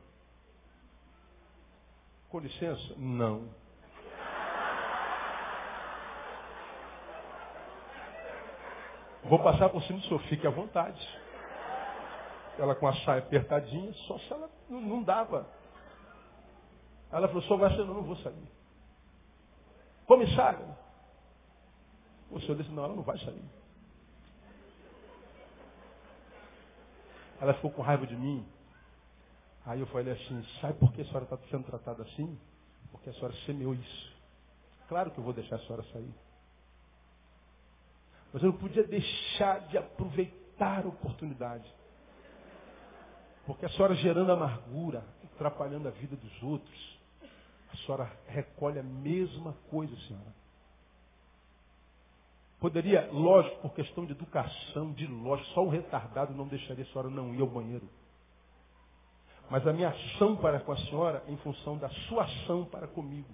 [2.29, 2.95] Com licença?
[2.97, 3.49] Não.
[9.25, 11.01] Vou passar por cima do senhor, fique à vontade.
[12.59, 15.49] Ela com a saia apertadinha, só se ela não, não dava.
[17.13, 18.49] Ela falou, só vai ser, não, não vou sair.
[20.07, 20.77] Comissário.
[22.31, 23.45] O senhor disse, não, ela não vai sair.
[27.41, 28.47] Ela ficou com raiva de mim.
[29.65, 32.39] Aí eu falei assim, sabe por que a senhora está sendo tratada assim?
[32.93, 34.17] Porque a senhora semeou isso.
[34.89, 36.15] Claro que eu vou deixar a senhora sair.
[38.33, 41.73] Mas eu não podia deixar de aproveitar a oportunidade.
[43.45, 46.99] Porque a senhora gerando amargura, atrapalhando a vida dos outros,
[47.73, 50.46] a senhora recolhe a mesma coisa, senhora.
[52.59, 57.11] Poderia, lógico, por questão de educação, de lógico, só um retardado não deixaria a senhora
[57.11, 57.89] não ir ao banheiro.
[59.51, 62.89] Mas a minha ação para com a senhora é em função da sua ação para
[62.89, 63.29] comigo.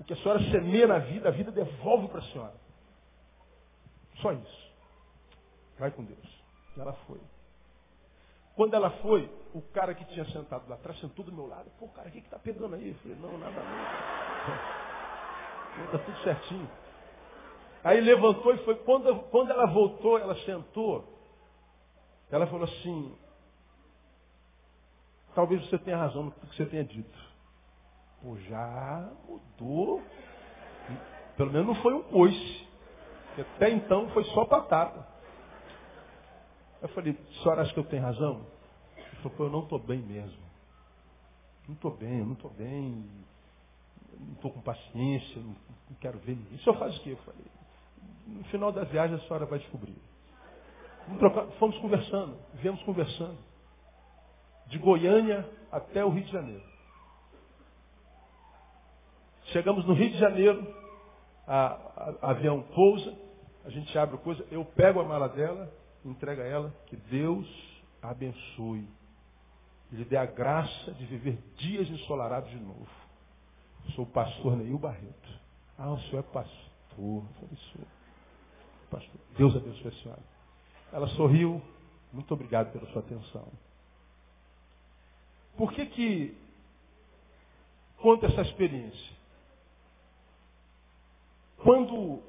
[0.00, 2.54] O que a senhora semeia na vida, a vida devolve para a senhora.
[4.20, 4.72] Só isso.
[5.78, 6.42] Vai com Deus.
[6.76, 7.20] Ela foi.
[8.56, 11.70] Quando ela foi, o cara que tinha sentado lá atrás sentou do meu lado.
[11.78, 12.88] Pô, cara, o que está pegando aí?
[12.88, 13.84] Eu falei, não, nada não.
[15.84, 16.68] Está tudo certinho.
[17.84, 18.76] Aí levantou e foi.
[18.76, 21.04] Quando, quando ela voltou, ela sentou.
[22.30, 23.14] Ela falou assim,
[25.34, 27.18] talvez você tenha razão no que você tenha dito.
[28.22, 30.02] Pô, já mudou.
[31.36, 32.68] Pelo menos não foi um coice.
[33.38, 35.06] Até então foi só batata.
[36.80, 38.46] Eu falei, senhora acha que eu tenho razão?
[38.96, 40.42] Ele falou, pô, eu não estou bem mesmo.
[41.66, 43.08] Não estou bem, eu não estou bem.
[44.18, 45.56] Não estou com paciência, não,
[45.90, 46.56] não quero ver ninguém.
[46.56, 47.10] O senhor faz o quê?
[47.10, 47.46] Eu falei,
[48.26, 49.96] no final da viagem a senhora vai descobrir.
[51.58, 53.38] Fomos conversando, viemos conversando.
[54.66, 56.62] De Goiânia até o Rio de Janeiro.
[59.46, 60.66] Chegamos no Rio de Janeiro,
[61.46, 63.14] a, a, avião pousa,
[63.64, 65.70] a gente abre coisa, eu pego a mala dela,
[66.04, 67.46] entrega ela, que Deus
[68.00, 68.88] a abençoe.
[69.90, 72.88] E lhe dê a graça de viver dias ensolarados de novo.
[73.94, 75.40] Sou o pastor Neil Barreto.
[75.76, 76.62] Ah, o senhor é pastor.
[76.98, 78.01] Eu.
[78.92, 80.22] Pastor, Deus abençoe a senhora.
[80.92, 81.62] Ela sorriu.
[82.12, 83.48] Muito obrigado pela sua atenção.
[85.56, 86.36] Por que que
[87.96, 89.16] conta essa experiência?
[91.56, 92.22] Quando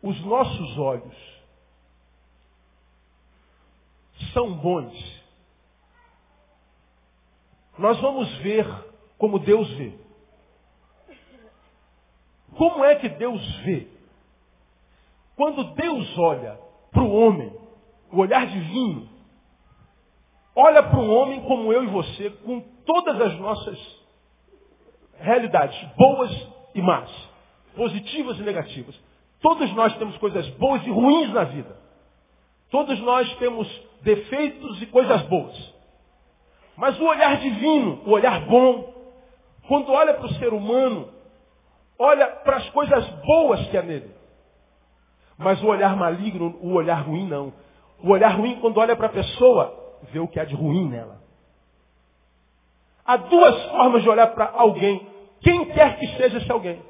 [0.00, 1.42] os nossos olhos
[4.32, 5.22] são bons,
[7.76, 8.64] nós vamos ver
[9.18, 9.98] como Deus vê.
[12.56, 13.91] Como é que Deus vê?
[15.42, 16.56] Quando Deus olha
[16.92, 17.52] para o homem,
[18.12, 19.08] o olhar divino,
[20.54, 23.76] olha para um homem como eu e você, com todas as nossas
[25.18, 26.30] realidades, boas
[26.76, 27.10] e más,
[27.74, 28.94] positivas e negativas.
[29.40, 31.76] Todos nós temos coisas boas e ruins na vida.
[32.70, 33.68] Todos nós temos
[34.00, 35.74] defeitos e coisas boas.
[36.76, 38.94] Mas o olhar divino, o olhar bom,
[39.66, 41.08] quando olha para o ser humano,
[41.98, 44.21] olha para as coisas boas que há nele.
[45.38, 47.52] Mas o olhar maligno, o olhar ruim não.
[48.02, 51.20] O olhar ruim, quando olha para a pessoa, vê o que há de ruim nela.
[53.04, 55.06] Há duas formas de olhar para alguém,
[55.40, 56.80] quem quer que seja esse alguém.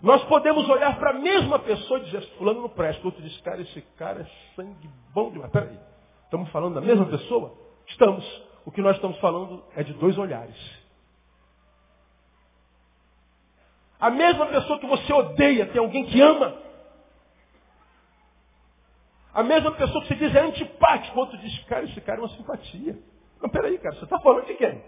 [0.00, 3.04] Nós podemos olhar para a mesma pessoa e dizer, fulano não presta.
[3.06, 5.50] Outro diz, cara, esse cara é sangue bom demais.
[5.50, 5.78] Peraí,
[6.24, 7.54] estamos falando da mesma pessoa?
[7.86, 8.42] Estamos.
[8.66, 10.54] O que nós estamos falando é de dois olhares.
[13.98, 16.54] A mesma pessoa que você odeia tem alguém que ama.
[19.34, 22.28] A mesma pessoa que você diz é antipático, outro diz, cara, esse cara é uma
[22.28, 22.96] simpatia.
[23.42, 24.80] Não, peraí, cara, você está falando de quem?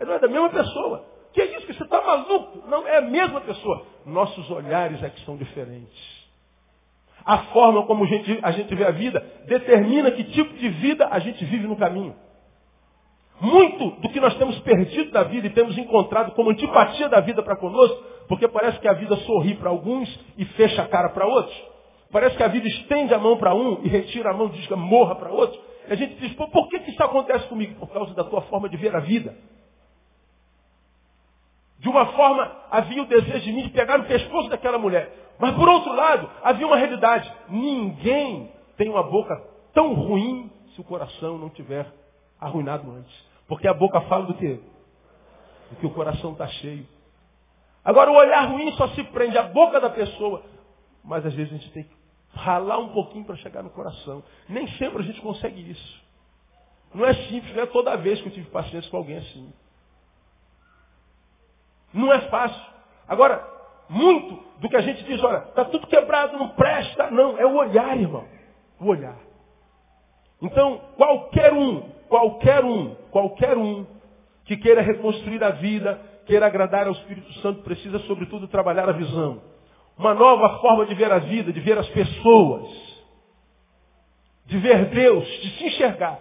[0.00, 1.06] Não é da mesma pessoa.
[1.32, 2.68] Que é isso que você está maluco?
[2.68, 3.86] Não, é a mesma pessoa.
[4.04, 6.24] Nossos olhares é que são diferentes.
[7.24, 11.08] A forma como a gente, a gente vê a vida determina que tipo de vida
[11.10, 12.14] a gente vive no caminho.
[13.40, 17.42] Muito do que nós temos perdido da vida e temos encontrado como antipatia da vida
[17.42, 21.26] para conosco, porque parece que a vida sorri para alguns e fecha a cara para
[21.26, 21.73] outros.
[22.14, 24.68] Parece que a vida estende a mão para um e retira a mão e diz
[24.68, 25.60] que morra para outro.
[25.88, 27.74] E a gente diz, Pô, por que, que isso acontece comigo?
[27.74, 29.36] Por causa da tua forma de ver a vida.
[31.80, 35.12] De uma forma, havia o desejo de mim de pegar no pescoço daquela mulher.
[35.40, 37.28] Mas por outro lado, havia uma realidade.
[37.48, 39.36] Ninguém tem uma boca
[39.72, 41.84] tão ruim se o coração não tiver
[42.40, 43.12] arruinado antes.
[43.48, 44.60] Porque a boca fala do quê?
[45.68, 46.86] Do que o coração está cheio.
[47.84, 50.44] Agora o olhar ruim só se prende à boca da pessoa.
[51.02, 52.03] Mas às vezes a gente tem que
[52.34, 54.22] ralar um pouquinho para chegar no coração.
[54.48, 56.04] Nem sempre a gente consegue isso.
[56.94, 59.52] Não é simples, não é toda vez que eu tive paciência com alguém assim.
[61.92, 62.62] Não é fácil.
[63.08, 63.46] Agora,
[63.88, 67.10] muito do que a gente diz, olha, está tudo quebrado, não presta.
[67.10, 68.26] Não, é o olhar, irmão.
[68.80, 69.16] O olhar.
[70.40, 73.86] Então, qualquer um, qualquer um, qualquer um
[74.44, 79.40] que queira reconstruir a vida, queira agradar ao Espírito Santo, precisa, sobretudo, trabalhar a visão.
[79.96, 82.68] Uma nova forma de ver a vida, de ver as pessoas,
[84.46, 86.20] de ver Deus, de se enxergar.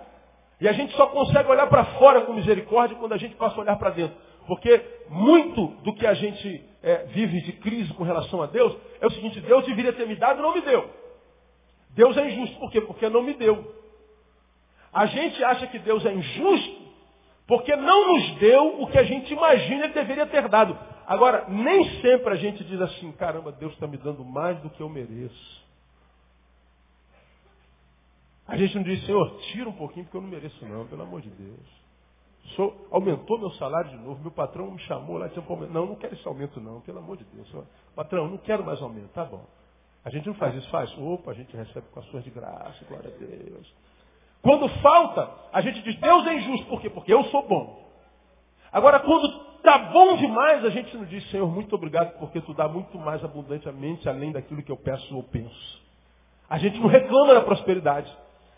[0.61, 3.61] E a gente só consegue olhar para fora com misericórdia quando a gente passa a
[3.61, 4.15] olhar para dentro.
[4.47, 9.07] Porque muito do que a gente é, vive de crise com relação a Deus é
[9.07, 10.89] o seguinte, Deus deveria ter me dado e não me deu.
[11.89, 12.59] Deus é injusto.
[12.59, 12.81] Por quê?
[12.81, 13.73] Porque não me deu.
[14.93, 16.83] A gente acha que Deus é injusto
[17.47, 20.77] porque não nos deu o que a gente imagina ele deveria ter dado.
[21.05, 24.81] Agora, nem sempre a gente diz assim, caramba, Deus está me dando mais do que
[24.81, 25.63] eu mereço.
[28.47, 31.21] A gente não diz, Senhor, tira um pouquinho porque eu não mereço não, pelo amor
[31.21, 31.83] de Deus.
[32.55, 36.13] Sou, aumentou meu salário de novo, meu patrão me chamou lá, disse, não, não quero
[36.13, 37.49] esse aumento não, pelo amor de Deus.
[37.95, 39.45] Patrão, não quero mais aumento, tá bom.
[40.03, 40.93] A gente não faz isso, faz.
[40.97, 43.73] Opa, a gente recebe com as suas de graça, glória a Deus.
[44.41, 46.67] Quando falta, a gente diz, Deus é injusto.
[46.67, 46.89] Por quê?
[46.89, 47.89] Porque eu sou bom.
[48.73, 52.67] Agora, quando está bom demais, a gente não diz, Senhor, muito obrigado, porque tu dá
[52.67, 55.81] muito mais abundantemente além daquilo que eu peço ou penso.
[56.49, 58.13] A gente não reclama da prosperidade.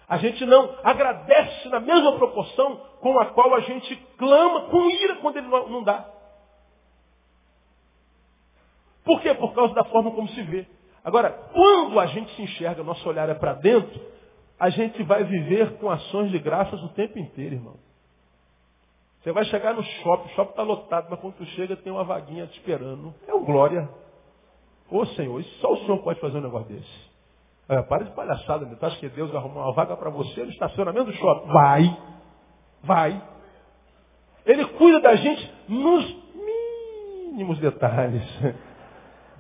[0.10, 5.16] A gente não agradece na mesma proporção com a qual a gente clama com ira
[5.18, 6.10] quando ele não dá.
[9.04, 9.34] Por quê?
[9.36, 10.68] Por causa da forma como se vê.
[11.04, 14.02] Agora, quando a gente se enxerga, nosso olhar é para dentro,
[14.60, 17.85] a gente vai viver com ações de graças o tempo inteiro, irmão.
[19.26, 22.04] Você vai chegar no shopping, o shopping está lotado, mas quando tu chega tem uma
[22.04, 23.12] vaguinha te esperando.
[23.28, 23.90] É um glória.
[24.88, 27.10] Ô Senhor, só o Senhor pode fazer um negócio desse.
[27.68, 30.52] É, para de palhaçada, tu acha que Deus vai arrumar uma vaga para você no
[30.52, 31.52] estacionamento do shopping?
[31.52, 31.98] Vai.
[32.84, 33.22] Vai.
[34.46, 38.24] Ele cuida da gente nos mínimos detalhes.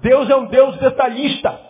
[0.01, 1.61] Deus é um Deus detalhista.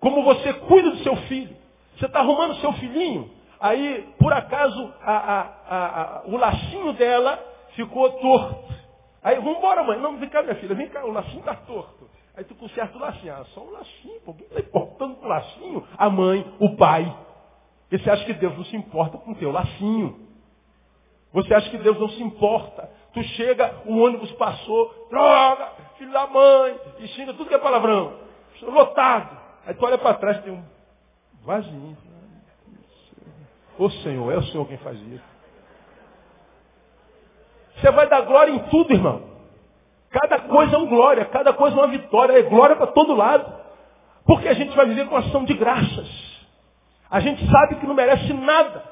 [0.00, 1.54] Como você cuida do seu filho.
[1.98, 7.38] Você está arrumando seu filhinho, aí, por acaso, a, a, a, o lacinho dela
[7.74, 8.74] ficou torto.
[9.22, 9.98] Aí, vamos embora, mãe.
[9.98, 12.08] Não, vem cá, minha filha, vem cá, o lacinho está torto.
[12.36, 13.32] Aí tu conserta o lacinho.
[13.32, 14.32] Ah, só um lacinho, pô.
[14.32, 15.84] Quem está importando com o lacinho?
[15.96, 17.12] A mãe, o pai.
[17.90, 20.28] E você acha que Deus não se importa com o teu lacinho.
[21.32, 22.88] Você acha que Deus não se importa.
[23.12, 28.20] Tu chega, o ônibus passou, droga, filho da mãe, e xinga tudo que é palavrão.
[28.62, 29.36] Lotado.
[29.66, 30.64] Aí tu olha para trás, tem um
[31.44, 31.96] vazio.
[33.78, 35.24] Ô Senhor, é o Senhor quem faz isso.
[37.76, 39.22] Você vai dar glória em tudo, irmão.
[40.10, 43.52] Cada coisa é uma glória, cada coisa é uma vitória, é glória para todo lado.
[44.24, 46.08] Porque a gente vai viver com ação de graças.
[47.10, 48.82] A gente sabe que não merece nada.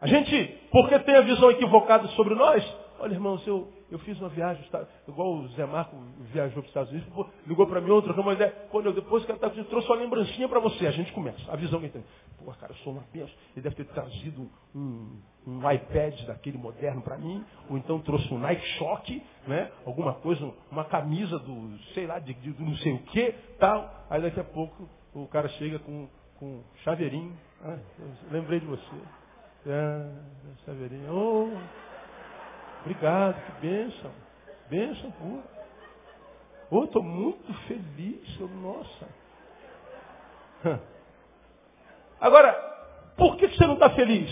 [0.00, 2.64] A gente, porque tem a visão equivocada sobre nós,
[2.98, 4.64] olha irmãos, eu, eu fiz uma viagem,
[5.08, 5.96] igual o Zé Marco
[6.32, 9.32] viajou para os Estados Unidos, ligou para mim outra, uma ideia, quando eu depois que
[9.32, 12.04] ele trouxe uma lembrancinha para você, a gente começa, a visão que tem.
[12.38, 13.34] pô, cara, eu sou uma benção.
[13.52, 18.38] Ele deve ter trazido um, um iPad daquele moderno para mim, ou então trouxe um
[18.38, 19.70] Nike Shock, né?
[19.84, 24.06] Alguma coisa, uma camisa do, sei lá, de, de não sei o que, tal.
[24.08, 27.36] Aí daqui a pouco o cara chega com, com chaveirinho.
[27.62, 27.78] Ah,
[28.30, 28.96] lembrei de você.
[29.66, 30.10] Ah,
[30.64, 31.12] chaveirinho.
[31.12, 31.89] Oh,
[32.80, 34.10] obrigado, que bênção.
[34.68, 35.60] Bênção pura.
[36.70, 39.08] Oh, estou muito feliz, nossa.
[42.20, 42.52] Agora,
[43.16, 44.30] por que você não está feliz?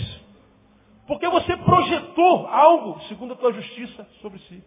[1.07, 4.63] Porque você projetou algo, segundo a tua justiça, sobre si.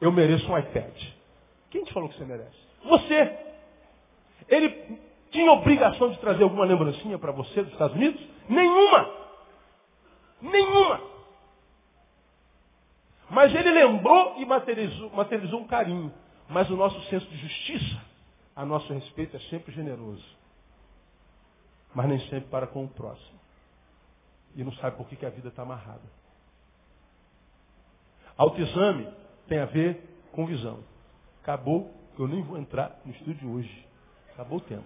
[0.00, 0.94] Eu mereço um iPad.
[1.70, 2.56] Quem te falou que você merece?
[2.84, 3.38] Você.
[4.48, 5.00] Ele
[5.30, 8.20] tinha obrigação de trazer alguma lembrancinha para você dos Estados Unidos?
[8.48, 9.10] Nenhuma.
[10.42, 11.13] Nenhuma.
[13.34, 16.14] Mas ele lembrou e materializou, materializou um carinho.
[16.48, 18.00] Mas o nosso senso de justiça,
[18.54, 20.24] a nosso respeito, é sempre generoso.
[21.92, 23.40] Mas nem sempre para com o próximo.
[24.54, 26.02] E não sabe por que, que a vida está amarrada.
[28.36, 29.08] Autoexame
[29.48, 30.78] tem a ver com visão.
[31.42, 33.86] Acabou, eu nem vou entrar no estúdio hoje.
[34.32, 34.84] Acabou o tempo.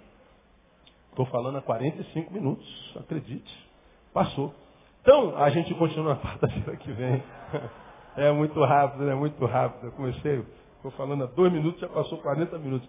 [1.11, 3.69] Estou falando há 45 minutos, acredite.
[4.13, 4.55] Passou.
[5.03, 7.23] Então, a gente continua na quarta-feira que vem.
[8.19, 9.87] É muito rápido, é muito rápido.
[9.87, 10.45] Eu comecei,
[10.77, 12.89] estou falando há dois minutos, já passou 40 minutos.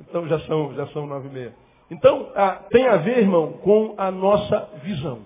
[0.00, 1.54] Então já são, já são nove e meia.
[1.90, 5.20] Então, ah, tem a ver, irmão, com a nossa visão.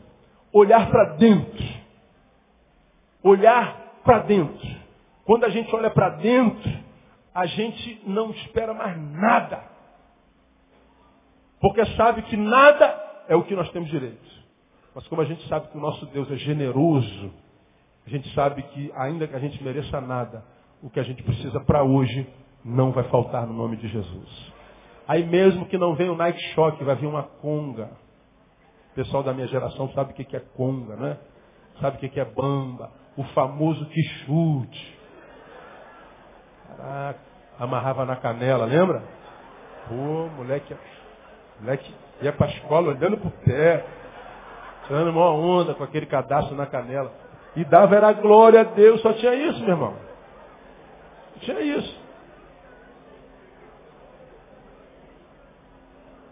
[0.52, 1.64] Olhar para dentro.
[3.22, 4.68] Olhar para dentro.
[5.24, 6.72] Quando a gente olha para dentro,
[7.32, 9.62] a gente não espera mais nada.
[11.60, 14.34] Porque sabe que nada é o que nós temos direito.
[14.94, 17.43] Mas como a gente sabe que o nosso Deus é generoso,
[18.06, 20.44] a gente sabe que, ainda que a gente mereça nada,
[20.82, 22.26] o que a gente precisa para hoje
[22.64, 24.52] não vai faltar no nome de Jesus.
[25.08, 27.90] Aí mesmo que não venha o Nike Shock, vai vir uma conga.
[28.92, 31.18] O pessoal da minha geração sabe o que é conga, né?
[31.80, 32.90] Sabe o que é bamba.
[33.16, 34.98] O famoso que chute.
[36.76, 37.20] Caraca,
[37.58, 39.02] amarrava na canela, lembra?
[39.88, 40.74] Pô, moleque,
[41.60, 43.84] moleque ia para a escola olhando pro pé,
[44.86, 47.23] tirando uma onda com aquele cadastro na canela.
[47.56, 49.94] E dava era glória a Deus, só tinha isso, meu irmão.
[51.40, 52.04] Tinha isso.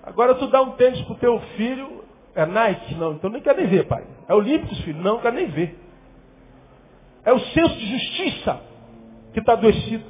[0.02, 2.04] Agora tu dá um tênis pro teu filho,
[2.34, 2.94] é Nike?
[2.96, 4.04] Não, então nem quer nem ver, pai.
[4.28, 5.00] É Olímpicos, filho?
[5.00, 5.78] Não, quer nem ver.
[7.24, 8.60] É o senso de justiça
[9.32, 10.04] que está adoecido.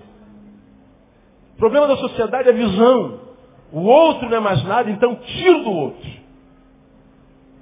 [1.55, 3.21] O problema da sociedade é a visão.
[3.71, 6.11] O outro não é mais nada, então tiro do outro.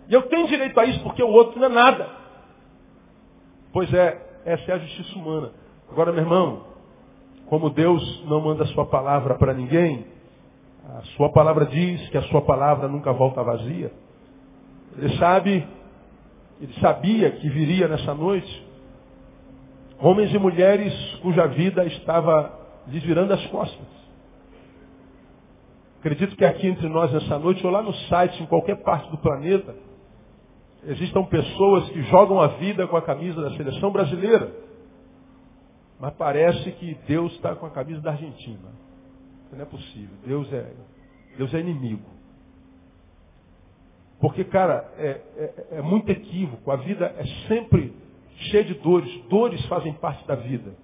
[0.09, 2.20] E eu tenho direito a isso porque o outro não é nada.
[3.73, 5.51] Pois é, essa é a justiça humana.
[5.91, 6.64] Agora, meu irmão,
[7.47, 10.07] como Deus não manda a sua palavra para ninguém,
[10.99, 13.93] a sua palavra diz que a sua palavra nunca volta vazia.
[14.97, 15.66] Ele sabe,
[16.61, 18.71] ele sabia que viria nessa noite
[20.01, 20.93] homens e mulheres
[21.23, 22.59] cuja vida estava
[22.89, 23.87] lhes virando as costas.
[25.99, 29.18] Acredito que aqui entre nós nessa noite, ou lá no site, em qualquer parte do
[29.18, 29.75] planeta,
[30.85, 34.51] Existam pessoas que jogam a vida com a camisa da seleção brasileira.
[35.99, 38.70] Mas parece que Deus está com a camisa da Argentina.
[39.53, 40.16] Não é possível.
[40.24, 40.72] Deus é,
[41.37, 42.09] Deus é inimigo.
[44.20, 46.70] Porque, cara, é, é, é muito equívoco.
[46.70, 47.95] A vida é sempre
[48.51, 49.11] cheia de dores.
[49.28, 50.74] Dores fazem parte da vida.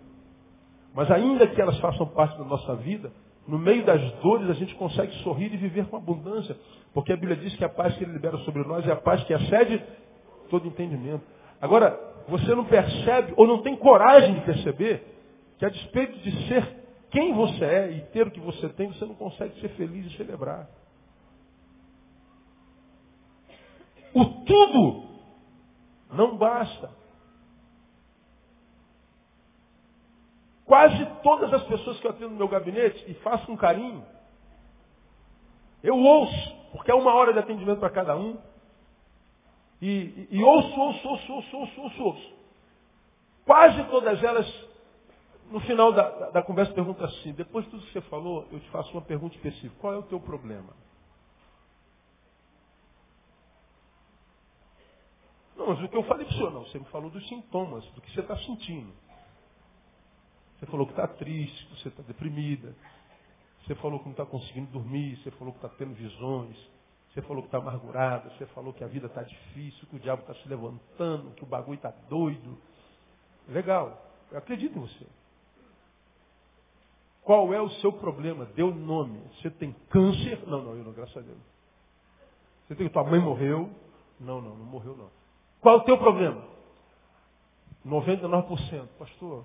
[0.95, 3.13] Mas ainda que elas façam parte da nossa vida,
[3.47, 6.57] no meio das dores a gente consegue sorrir e viver com abundância.
[6.93, 9.23] Porque a Bíblia diz que a paz que ele libera sobre nós é a paz
[9.25, 9.83] que excede
[10.51, 11.25] todo entendimento.
[11.61, 15.03] Agora, você não percebe ou não tem coragem de perceber
[15.59, 19.05] que a despeito de ser quem você é e ter o que você tem, você
[19.05, 20.69] não consegue ser feliz e celebrar.
[24.13, 25.05] O tudo
[26.13, 26.91] não basta.
[30.67, 34.05] Quase todas as pessoas que eu atendo no meu gabinete e faço com carinho,
[35.83, 38.37] eu ouço, porque é uma hora de atendimento para cada um,
[39.81, 42.37] e, e, e ouço, ouço, ouço, ouço, ouço, ouço, ouço.
[43.45, 44.69] Quase todas elas,
[45.53, 48.59] no final da, da, da conversa, perguntam assim, depois de tudo que você falou, eu
[48.59, 49.77] te faço uma pergunta específica.
[49.79, 50.75] Qual é o teu problema?
[55.57, 56.65] Não, mas o que eu falei para o senhor, não.
[56.65, 58.93] Você me falou dos sintomas, do que você está sentindo.
[60.67, 62.75] Você falou que está triste, que você está deprimida.
[63.65, 65.17] Você falou que não está conseguindo dormir.
[65.19, 66.57] Você falou que está tendo visões.
[67.13, 68.29] Você falou que está amargurado.
[68.31, 71.47] Você falou que a vida está difícil, que o diabo está se levantando, que o
[71.47, 72.59] bagulho está doido.
[73.49, 74.05] Legal.
[74.33, 75.07] Eu acredito em você.
[77.23, 78.49] Qual é o seu problema?
[78.59, 79.21] O um nome.
[79.37, 80.43] Você tem câncer?
[80.49, 81.39] Não, não, eu não, graças a Deus.
[82.67, 83.71] Você tem que tua mãe morreu.
[84.19, 85.11] Não, não, não morreu não.
[85.61, 86.43] Qual é o teu problema?
[87.87, 88.89] 99%.
[88.99, 89.45] Pastor,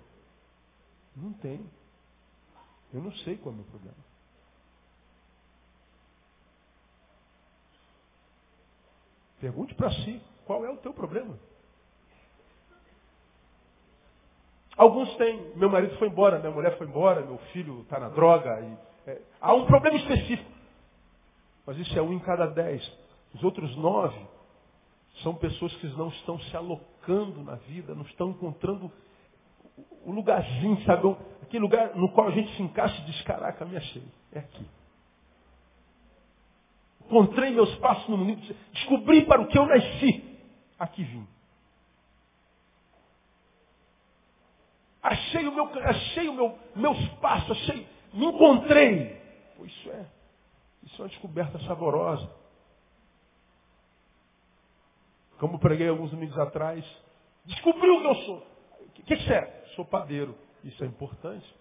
[1.15, 1.65] não tem.
[2.93, 4.11] Eu não sei qual é o meu problema.
[9.39, 11.37] Pergunte para si, qual é o teu problema?
[14.77, 18.59] Alguns têm, meu marido foi embora, minha mulher foi embora, meu filho está na droga.
[18.61, 20.49] E, é, há um problema específico.
[21.65, 22.81] Mas isso é um em cada dez.
[23.33, 24.19] Os outros nove
[25.23, 28.91] são pessoas que não estão se alocando na vida, não estão encontrando
[30.05, 31.15] o lugarzinho, sabe?
[31.41, 34.03] Aquele lugar no qual a gente se encaixa e diz, caraca, me achei.
[34.31, 34.65] É aqui.
[37.05, 40.39] Encontrei meus passos no mundo, descobri para o que eu nasci.
[40.79, 41.27] Aqui vim.
[45.03, 49.19] Achei o meu, achei o meu, meus passos, achei, me encontrei.
[49.57, 50.05] Pô, isso é,
[50.83, 52.29] isso é uma descoberta saborosa.
[55.39, 56.85] Como preguei alguns domingos atrás,
[57.45, 58.37] descobriu o que eu sou.
[58.37, 59.60] O que, que você é?
[59.75, 60.35] Sou padeiro.
[60.63, 61.55] Isso é importante.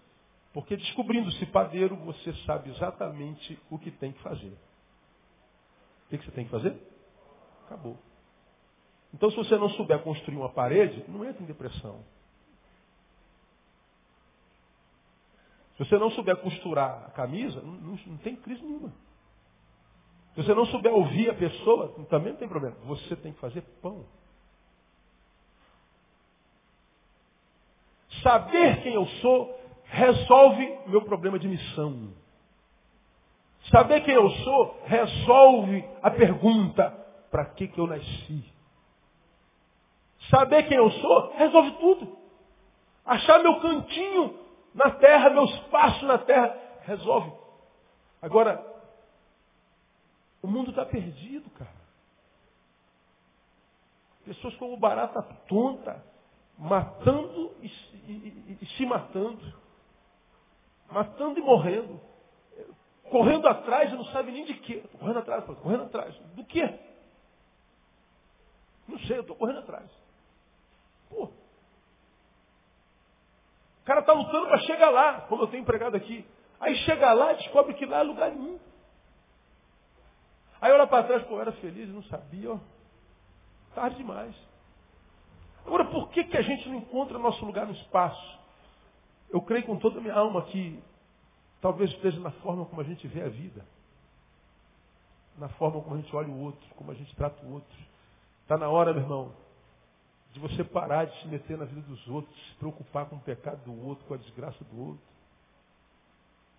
[0.53, 4.53] Porque descobrindo-se padeiro, você sabe exatamente o que tem que fazer.
[6.05, 6.75] O que, você tem que fazer?
[7.65, 7.97] Acabou.
[9.13, 12.03] Então, se você não souber construir uma parede, não entra em depressão.
[15.77, 18.93] Se você não souber costurar a camisa, não, não, não tem crise nenhuma.
[20.35, 22.75] Se você não souber ouvir a pessoa, também não tem problema.
[22.85, 24.05] Você tem que fazer pão.
[28.21, 32.13] Saber quem eu sou resolve meu problema de missão.
[33.69, 36.89] Saber quem eu sou resolve a pergunta:
[37.29, 38.51] para que, que eu nasci?
[40.29, 42.17] Saber quem eu sou resolve tudo.
[43.05, 44.39] Achar meu cantinho
[44.73, 47.31] na terra, meus passos na terra, resolve.
[48.21, 48.63] Agora,
[50.41, 51.81] o mundo está perdido, cara.
[54.25, 56.03] Pessoas como barata tonta,
[56.61, 59.41] matando e, e, e, se matando.
[60.91, 61.99] Matando e morrendo.
[63.09, 64.83] Correndo atrás não sabe nem de quê.
[64.99, 66.15] Correndo atrás, correndo atrás.
[66.35, 66.79] Do quê?
[68.87, 69.89] Não sei, eu estou correndo atrás.
[71.09, 71.33] Pô, o
[73.83, 76.25] cara está lutando para chegar lá, como eu tenho empregado aqui.
[76.59, 78.59] Aí chega lá e descobre que lá é lugar nenhum.
[80.61, 82.59] Aí olha para trás, pô, eu era feliz não sabia, ó.
[83.73, 84.50] Tarde demais.
[85.65, 88.39] Agora, por que, que a gente não encontra nosso lugar no espaço?
[89.29, 90.81] Eu creio com toda a minha alma que
[91.61, 93.65] talvez esteja na forma como a gente vê a vida.
[95.37, 97.77] Na forma como a gente olha o outro, como a gente trata o outro.
[98.43, 99.31] Está na hora, meu irmão,
[100.33, 103.63] de você parar de se meter na vida dos outros, se preocupar com o pecado
[103.63, 105.11] do outro, com a desgraça do outro.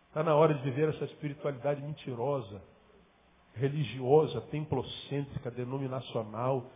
[0.08, 2.62] Está na hora de viver essa espiritualidade mentirosa,
[3.54, 6.70] religiosa, templocêntrica, denominacional,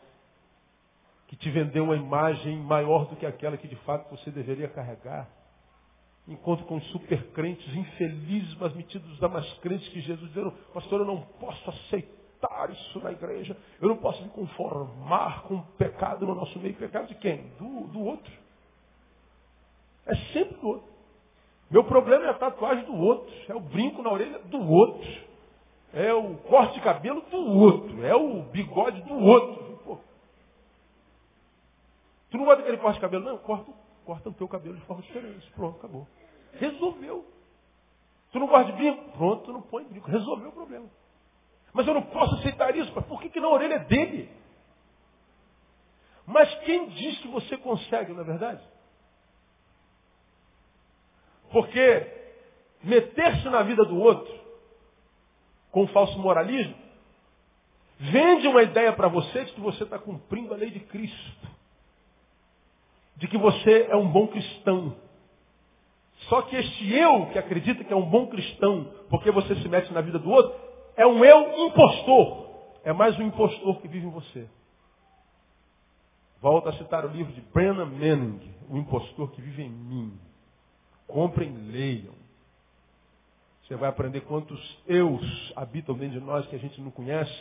[1.26, 5.28] que te vendeu uma imagem maior do que aquela que de fato você deveria carregar.
[6.28, 11.20] Encontro com supercrentes infelizes, mas metidos da mais crentes que Jesus disseram, pastor, eu não
[11.20, 13.56] posso aceitar aceitar isso na igreja.
[13.80, 16.74] Eu não posso me conformar com o pecado no nosso meio.
[16.74, 17.48] Pecado de quem?
[17.58, 18.32] Do, do outro.
[20.06, 20.88] É sempre do outro.
[21.70, 23.32] Meu problema é a tatuagem do outro.
[23.48, 25.26] É o brinco na orelha do outro.
[25.92, 28.04] É o corte de cabelo do outro.
[28.04, 29.65] É o bigode do outro.
[32.30, 33.24] Tu não gosta daquele corte de cabelo?
[33.24, 33.72] Não, corta,
[34.04, 35.50] corta o teu cabelo de forma diferente.
[35.52, 36.06] Pronto, acabou.
[36.54, 37.24] Resolveu.
[38.32, 39.10] Tu não gosta de brinco?
[39.12, 40.10] Pronto, tu não põe brinco.
[40.10, 40.86] Resolveu o problema.
[41.72, 42.92] Mas eu não posso aceitar isso.
[42.94, 44.30] Mas por que, que na orelha é dele?
[46.26, 48.62] Mas quem diz que você consegue, não é verdade?
[51.52, 52.12] Porque
[52.82, 54.34] meter-se na vida do outro
[55.70, 56.74] com falso moralismo
[57.98, 61.48] vende uma ideia para você de que você está cumprindo a lei de Cristo.
[63.16, 64.96] De que você é um bom cristão.
[66.28, 69.92] Só que este eu que acredita que é um bom cristão, porque você se mete
[69.92, 70.54] na vida do outro,
[70.96, 72.46] é um eu impostor.
[72.84, 74.46] É mais um impostor que vive em você.
[76.40, 80.12] Volto a citar o livro de Brennan Manning, O Impostor que Vive em Mim.
[81.06, 82.14] Comprem, leiam.
[83.62, 87.34] Você vai aprender quantos eus habitam dentro de nós que a gente não conhece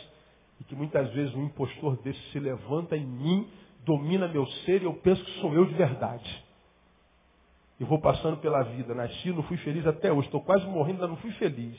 [0.60, 3.48] e que muitas vezes um impostor desse se levanta em mim,
[3.86, 6.44] domina meu ser e eu penso que sou eu de verdade.
[7.78, 8.94] E vou passando pela vida.
[8.94, 10.26] Nasci, não fui feliz até hoje.
[10.26, 11.78] Estou quase morrendo, ainda não fui feliz.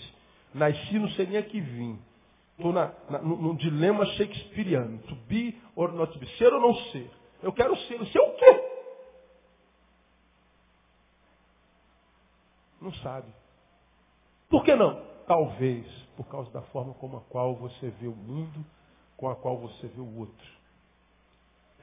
[0.54, 2.00] Nasci, não sei nem a que vim.
[2.58, 5.00] Estou na, na, num dilema shakespeariano.
[5.00, 6.28] To be or not to be.
[6.38, 7.12] Ser ou não ser?
[7.44, 8.04] Eu quero ser.
[8.08, 8.64] Ser o quê?
[12.82, 13.28] Não sabe.
[14.50, 15.06] Por que não?
[15.28, 15.86] Talvez
[16.16, 18.66] por causa da forma como a qual você vê o mundo,
[19.18, 20.57] com a qual você vê o outro.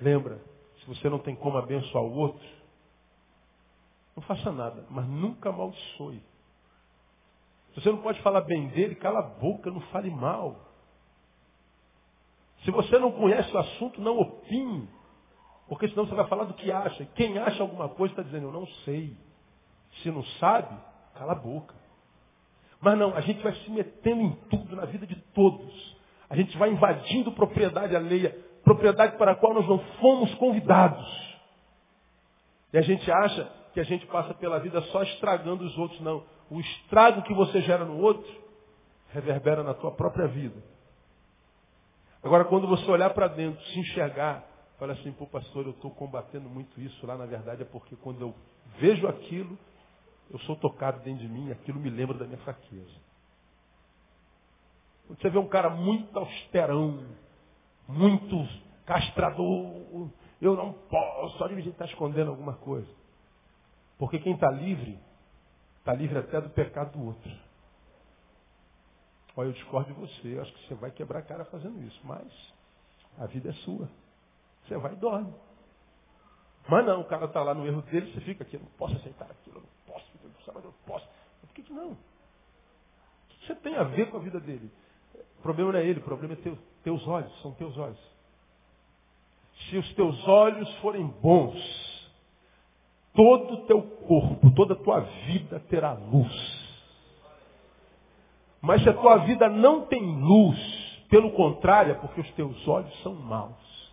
[0.00, 0.40] Lembra,
[0.80, 2.46] se você não tem como abençoar o outro,
[4.16, 6.22] não faça nada, mas nunca amaldiçoe.
[7.72, 10.56] Se você não pode falar bem dele, cala a boca, não fale mal.
[12.64, 14.88] Se você não conhece o assunto, não opine.
[15.68, 17.04] Porque senão você vai falar do que acha.
[17.14, 19.16] Quem acha alguma coisa está dizendo, eu não sei.
[20.02, 20.76] Se não sabe,
[21.14, 21.74] cala a boca.
[22.80, 25.96] Mas não, a gente vai se metendo em tudo na vida de todos.
[26.28, 31.06] A gente vai invadindo propriedade alheia, propriedade para a qual nós não fomos convidados.
[32.72, 36.24] E a gente acha que a gente passa pela vida só estragando os outros, não.
[36.50, 38.42] O estrago que você gera no outro
[39.10, 40.60] reverbera na tua própria vida.
[42.22, 44.44] Agora, quando você olhar para dentro, se enxergar,
[44.78, 48.22] fala assim, pô pastor, eu estou combatendo muito isso lá, na verdade é porque quando
[48.22, 48.34] eu
[48.78, 49.58] vejo aquilo,
[50.30, 53.04] eu sou tocado dentro de mim, aquilo me lembra da minha fraqueza.
[55.06, 57.04] Quando você vê um cara muito austerão,
[57.88, 58.36] muito
[58.86, 60.10] castrador,
[60.40, 62.88] eu não posso, só de gente está escondendo alguma coisa.
[63.98, 64.98] Porque quem está livre,
[65.78, 67.30] está livre até do pecado do outro.
[69.36, 72.00] Olha, eu discordo de você, eu acho que você vai quebrar a cara fazendo isso,
[72.04, 72.26] mas
[73.18, 73.88] a vida é sua.
[74.66, 75.34] Você vai e dorme.
[76.68, 78.96] Mas não, o cara está lá no erro dele, você fica aqui, eu não posso
[78.96, 80.06] aceitar aquilo, eu não posso,
[80.54, 81.06] mas eu posso.
[81.40, 81.92] Por que, que não?
[81.92, 81.98] O
[83.28, 84.70] que você tem a ver com a vida dele?
[85.38, 87.98] O problema não é ele, o problema é teu, teus olhos, são teus olhos.
[89.68, 91.58] Se os teus olhos forem bons,
[93.14, 96.64] todo o teu corpo, toda a tua vida terá luz.
[98.60, 100.58] Mas se a tua vida não tem luz,
[101.08, 103.92] pelo contrário, é porque os teus olhos são maus.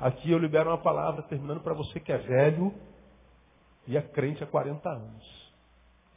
[0.00, 2.74] Aqui eu libero uma palavra terminando para você que é velho
[3.86, 5.52] e é crente há 40 anos.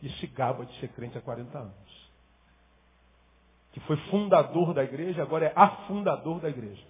[0.01, 1.88] E se gaba de ser crente há 40 anos.
[3.71, 6.83] Que foi fundador da igreja, agora é afundador da igreja.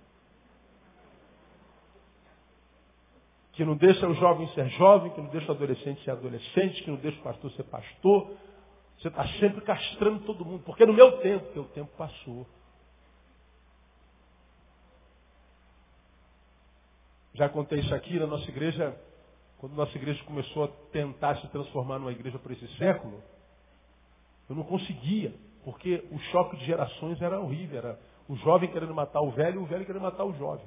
[3.53, 6.89] Que não deixa o jovem ser jovem, que não deixa o adolescente ser adolescente, que
[6.89, 8.31] não deixa o pastor ser pastor.
[8.97, 10.63] Você está sempre castrando todo mundo.
[10.63, 12.47] Porque no meu tempo, teu tempo passou.
[17.33, 18.99] Já contei isso aqui na nossa igreja,
[19.59, 23.23] quando nossa igreja começou a tentar se transformar numa igreja para esse século,
[24.49, 27.77] eu não conseguia, porque o choque de gerações era horrível.
[27.77, 30.65] Era o jovem querendo matar o velho e o velho querendo matar o jovem.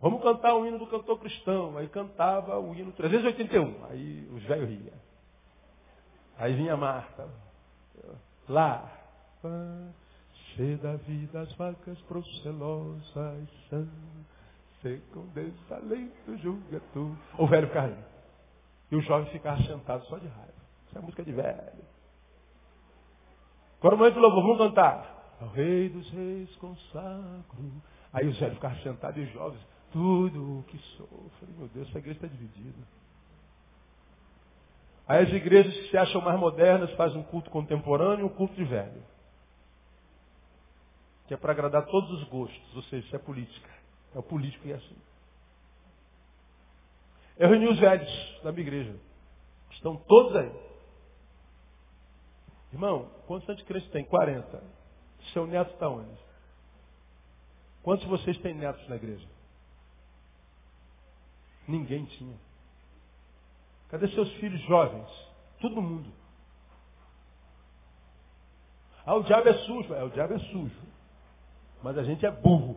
[0.00, 1.76] Vamos cantar o hino do cantor cristão.
[1.76, 3.86] Aí cantava o hino 381.
[3.90, 4.94] Aí os velhos riam.
[6.38, 7.28] Aí vinha Marta.
[8.48, 8.92] Lá.
[10.54, 13.04] Cheia da vida as vacas procelosas
[13.68, 13.88] são
[14.82, 17.16] Sei com desalento julga tu.
[17.36, 17.96] O velho ficava
[18.90, 20.52] E o jovem ficava sentado só de raiva.
[20.86, 21.97] Isso é música de velho.
[23.78, 25.36] Agora o momento do louvor, vamos cantar.
[25.40, 27.82] Ao rei dos reis consagro.
[28.12, 29.60] Aí os velhos ficavam sentados e os jovens,
[29.92, 31.48] tudo o que sofre.
[31.56, 32.78] Meu Deus, essa igreja está dividida.
[35.06, 38.54] Aí as igrejas que se acham mais modernas fazem um culto contemporâneo e um culto
[38.54, 39.02] de velho.
[41.26, 43.70] Que é para agradar todos os gostos, ou seja, isso é política.
[44.14, 44.96] É o político e é assim.
[47.38, 48.96] Eu reuni os velhos da minha igreja.
[49.70, 50.67] Estão todos aí.
[52.72, 54.04] Irmão, quantos crente tem?
[54.04, 54.62] 40.
[55.32, 56.10] Seu neto está onde?
[57.82, 59.26] Quantos de vocês têm netos na igreja?
[61.66, 62.36] Ninguém tinha.
[63.88, 65.08] Cadê seus filhos jovens?
[65.60, 66.10] Todo mundo.
[69.04, 69.94] Ah, o diabo é sujo.
[69.94, 70.82] É, o diabo é sujo.
[71.82, 72.76] Mas a gente é burro.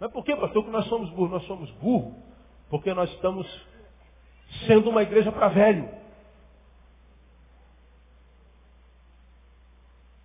[0.00, 1.30] Mas por que, pastor, que nós somos burros?
[1.30, 2.14] Nós somos burros
[2.70, 3.46] porque nós estamos
[4.66, 6.03] sendo uma igreja para velho.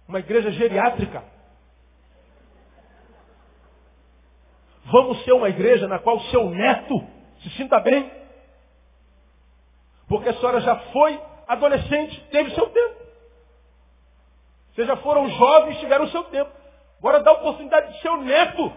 [0.10, 1.24] Uma igreja geriátrica.
[4.86, 7.02] Vamos ser uma igreja na qual o seu neto
[7.42, 8.12] se sinta bem.
[10.10, 13.00] Porque a senhora já foi adolescente, teve seu tempo.
[14.74, 16.52] Vocês já foram jovens, tiveram seu tempo.
[16.98, 18.74] Agora dá a oportunidade de seu neto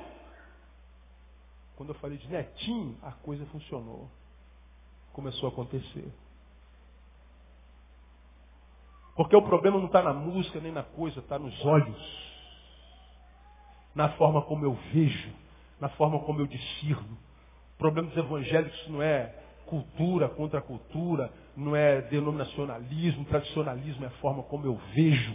[1.83, 4.09] quando eu falei de netinho, a coisa funcionou.
[5.13, 6.09] Começou a acontecer.
[9.15, 12.33] Porque o problema não está na música nem na coisa, está nos olhos.
[13.95, 15.31] Na forma como eu vejo,
[15.81, 17.19] na forma como eu discerno.
[17.75, 19.35] O problema dos evangélicos não é
[19.67, 25.35] cultura contra cultura, não é denominacionalismo, tradicionalismo, é a forma como eu vejo.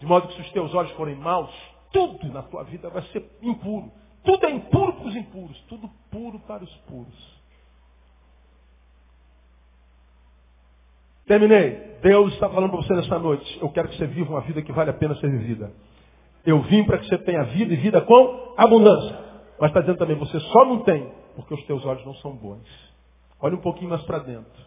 [0.00, 1.50] De modo que se os teus olhos forem maus,
[1.92, 3.90] tudo na tua vida vai ser impuro.
[4.24, 7.43] Tudo é impuro para os impuros, tudo puro para os puros.
[11.26, 11.94] Terminei.
[12.02, 13.58] Deus está falando para você nessa noite.
[13.60, 15.72] Eu quero que você viva uma vida que vale a pena ser vivida.
[16.44, 19.18] Eu vim para que você tenha vida e vida com abundância.
[19.58, 22.68] Mas está dizendo também, você só não tem porque os teus olhos não são bons.
[23.40, 24.64] Olhe um pouquinho mais para dentro.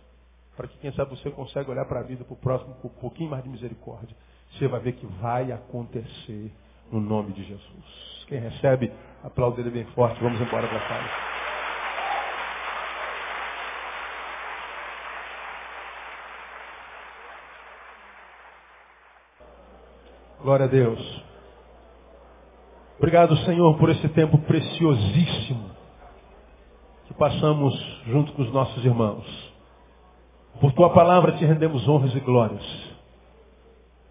[0.55, 2.91] Para que, quem sabe, você consiga olhar para a vida, para o próximo, com um
[2.91, 4.15] pouquinho mais de misericórdia.
[4.51, 6.51] Você vai ver que vai acontecer
[6.91, 8.25] no nome de Jesus.
[8.27, 8.91] Quem recebe,
[9.23, 10.21] aplaude ele bem forte.
[10.21, 11.36] Vamos embora para casa.
[20.47, 21.23] Glória a Deus.
[22.97, 25.71] Obrigado, Senhor, por esse tempo preciosíssimo
[27.05, 27.75] que passamos
[28.05, 29.25] junto com os nossos irmãos.
[30.61, 32.63] Por tua palavra te rendemos honras e glórias.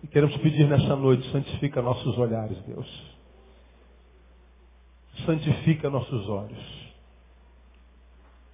[0.04, 3.16] E queremos pedir nessa noite, santifica nossos olhares, Deus.
[5.24, 6.92] Santifica nossos olhos.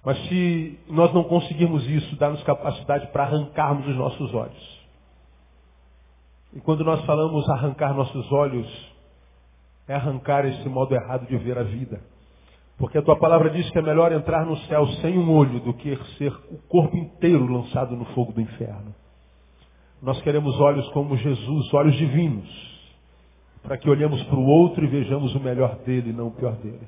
[0.05, 4.72] Mas se nós não conseguirmos isso, dá-nos capacidade para arrancarmos os nossos olhos.
[6.55, 8.67] E quando nós falamos arrancar nossos olhos,
[9.87, 11.99] é arrancar esse modo errado de ver a vida.
[12.77, 15.73] Porque a tua palavra diz que é melhor entrar no céu sem um olho do
[15.73, 18.93] que ser o corpo inteiro lançado no fogo do inferno.
[20.01, 22.49] Nós queremos olhos como Jesus, olhos divinos,
[23.61, 26.53] para que olhemos para o outro e vejamos o melhor dele e não o pior
[26.57, 26.87] dele.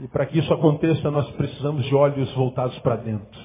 [0.00, 3.40] E para que isso aconteça, nós precisamos de olhos voltados para dentro.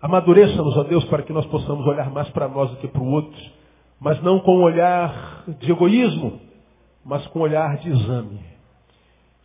[0.00, 3.10] Amadureça-nos, ó Deus, para que nós possamos olhar mais para nós do que para o
[3.10, 3.57] outro
[4.00, 6.40] mas não com um olhar de egoísmo,
[7.04, 8.40] mas com um olhar de exame.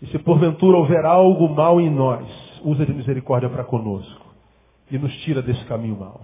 [0.01, 2.27] E se porventura houver algo mal em nós,
[2.63, 4.25] usa de misericórdia para conosco
[4.91, 6.21] e nos tira desse caminho mal.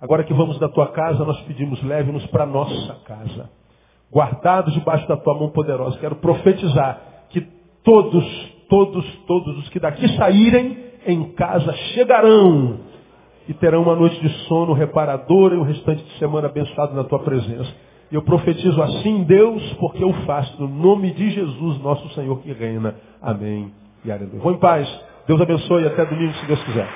[0.00, 3.48] Agora que vamos da tua casa, nós pedimos, leve-nos para nossa casa,
[4.12, 5.98] guardados debaixo da tua mão poderosa.
[5.98, 7.00] Quero profetizar
[7.30, 7.40] que
[7.82, 8.24] todos,
[8.68, 12.80] todos, todos os que daqui saírem em casa chegarão
[13.48, 17.20] e terão uma noite de sono reparadora e o restante de semana abençoado na tua
[17.20, 17.72] presença.
[18.10, 22.52] E eu profetizo assim, Deus, porque eu faço no nome de Jesus, nosso Senhor que
[22.52, 22.94] reina.
[23.20, 23.72] Amém
[24.04, 24.40] e aleluia.
[24.40, 24.88] Vou em paz.
[25.26, 26.88] Deus abençoe e até domingo, se Deus quiser.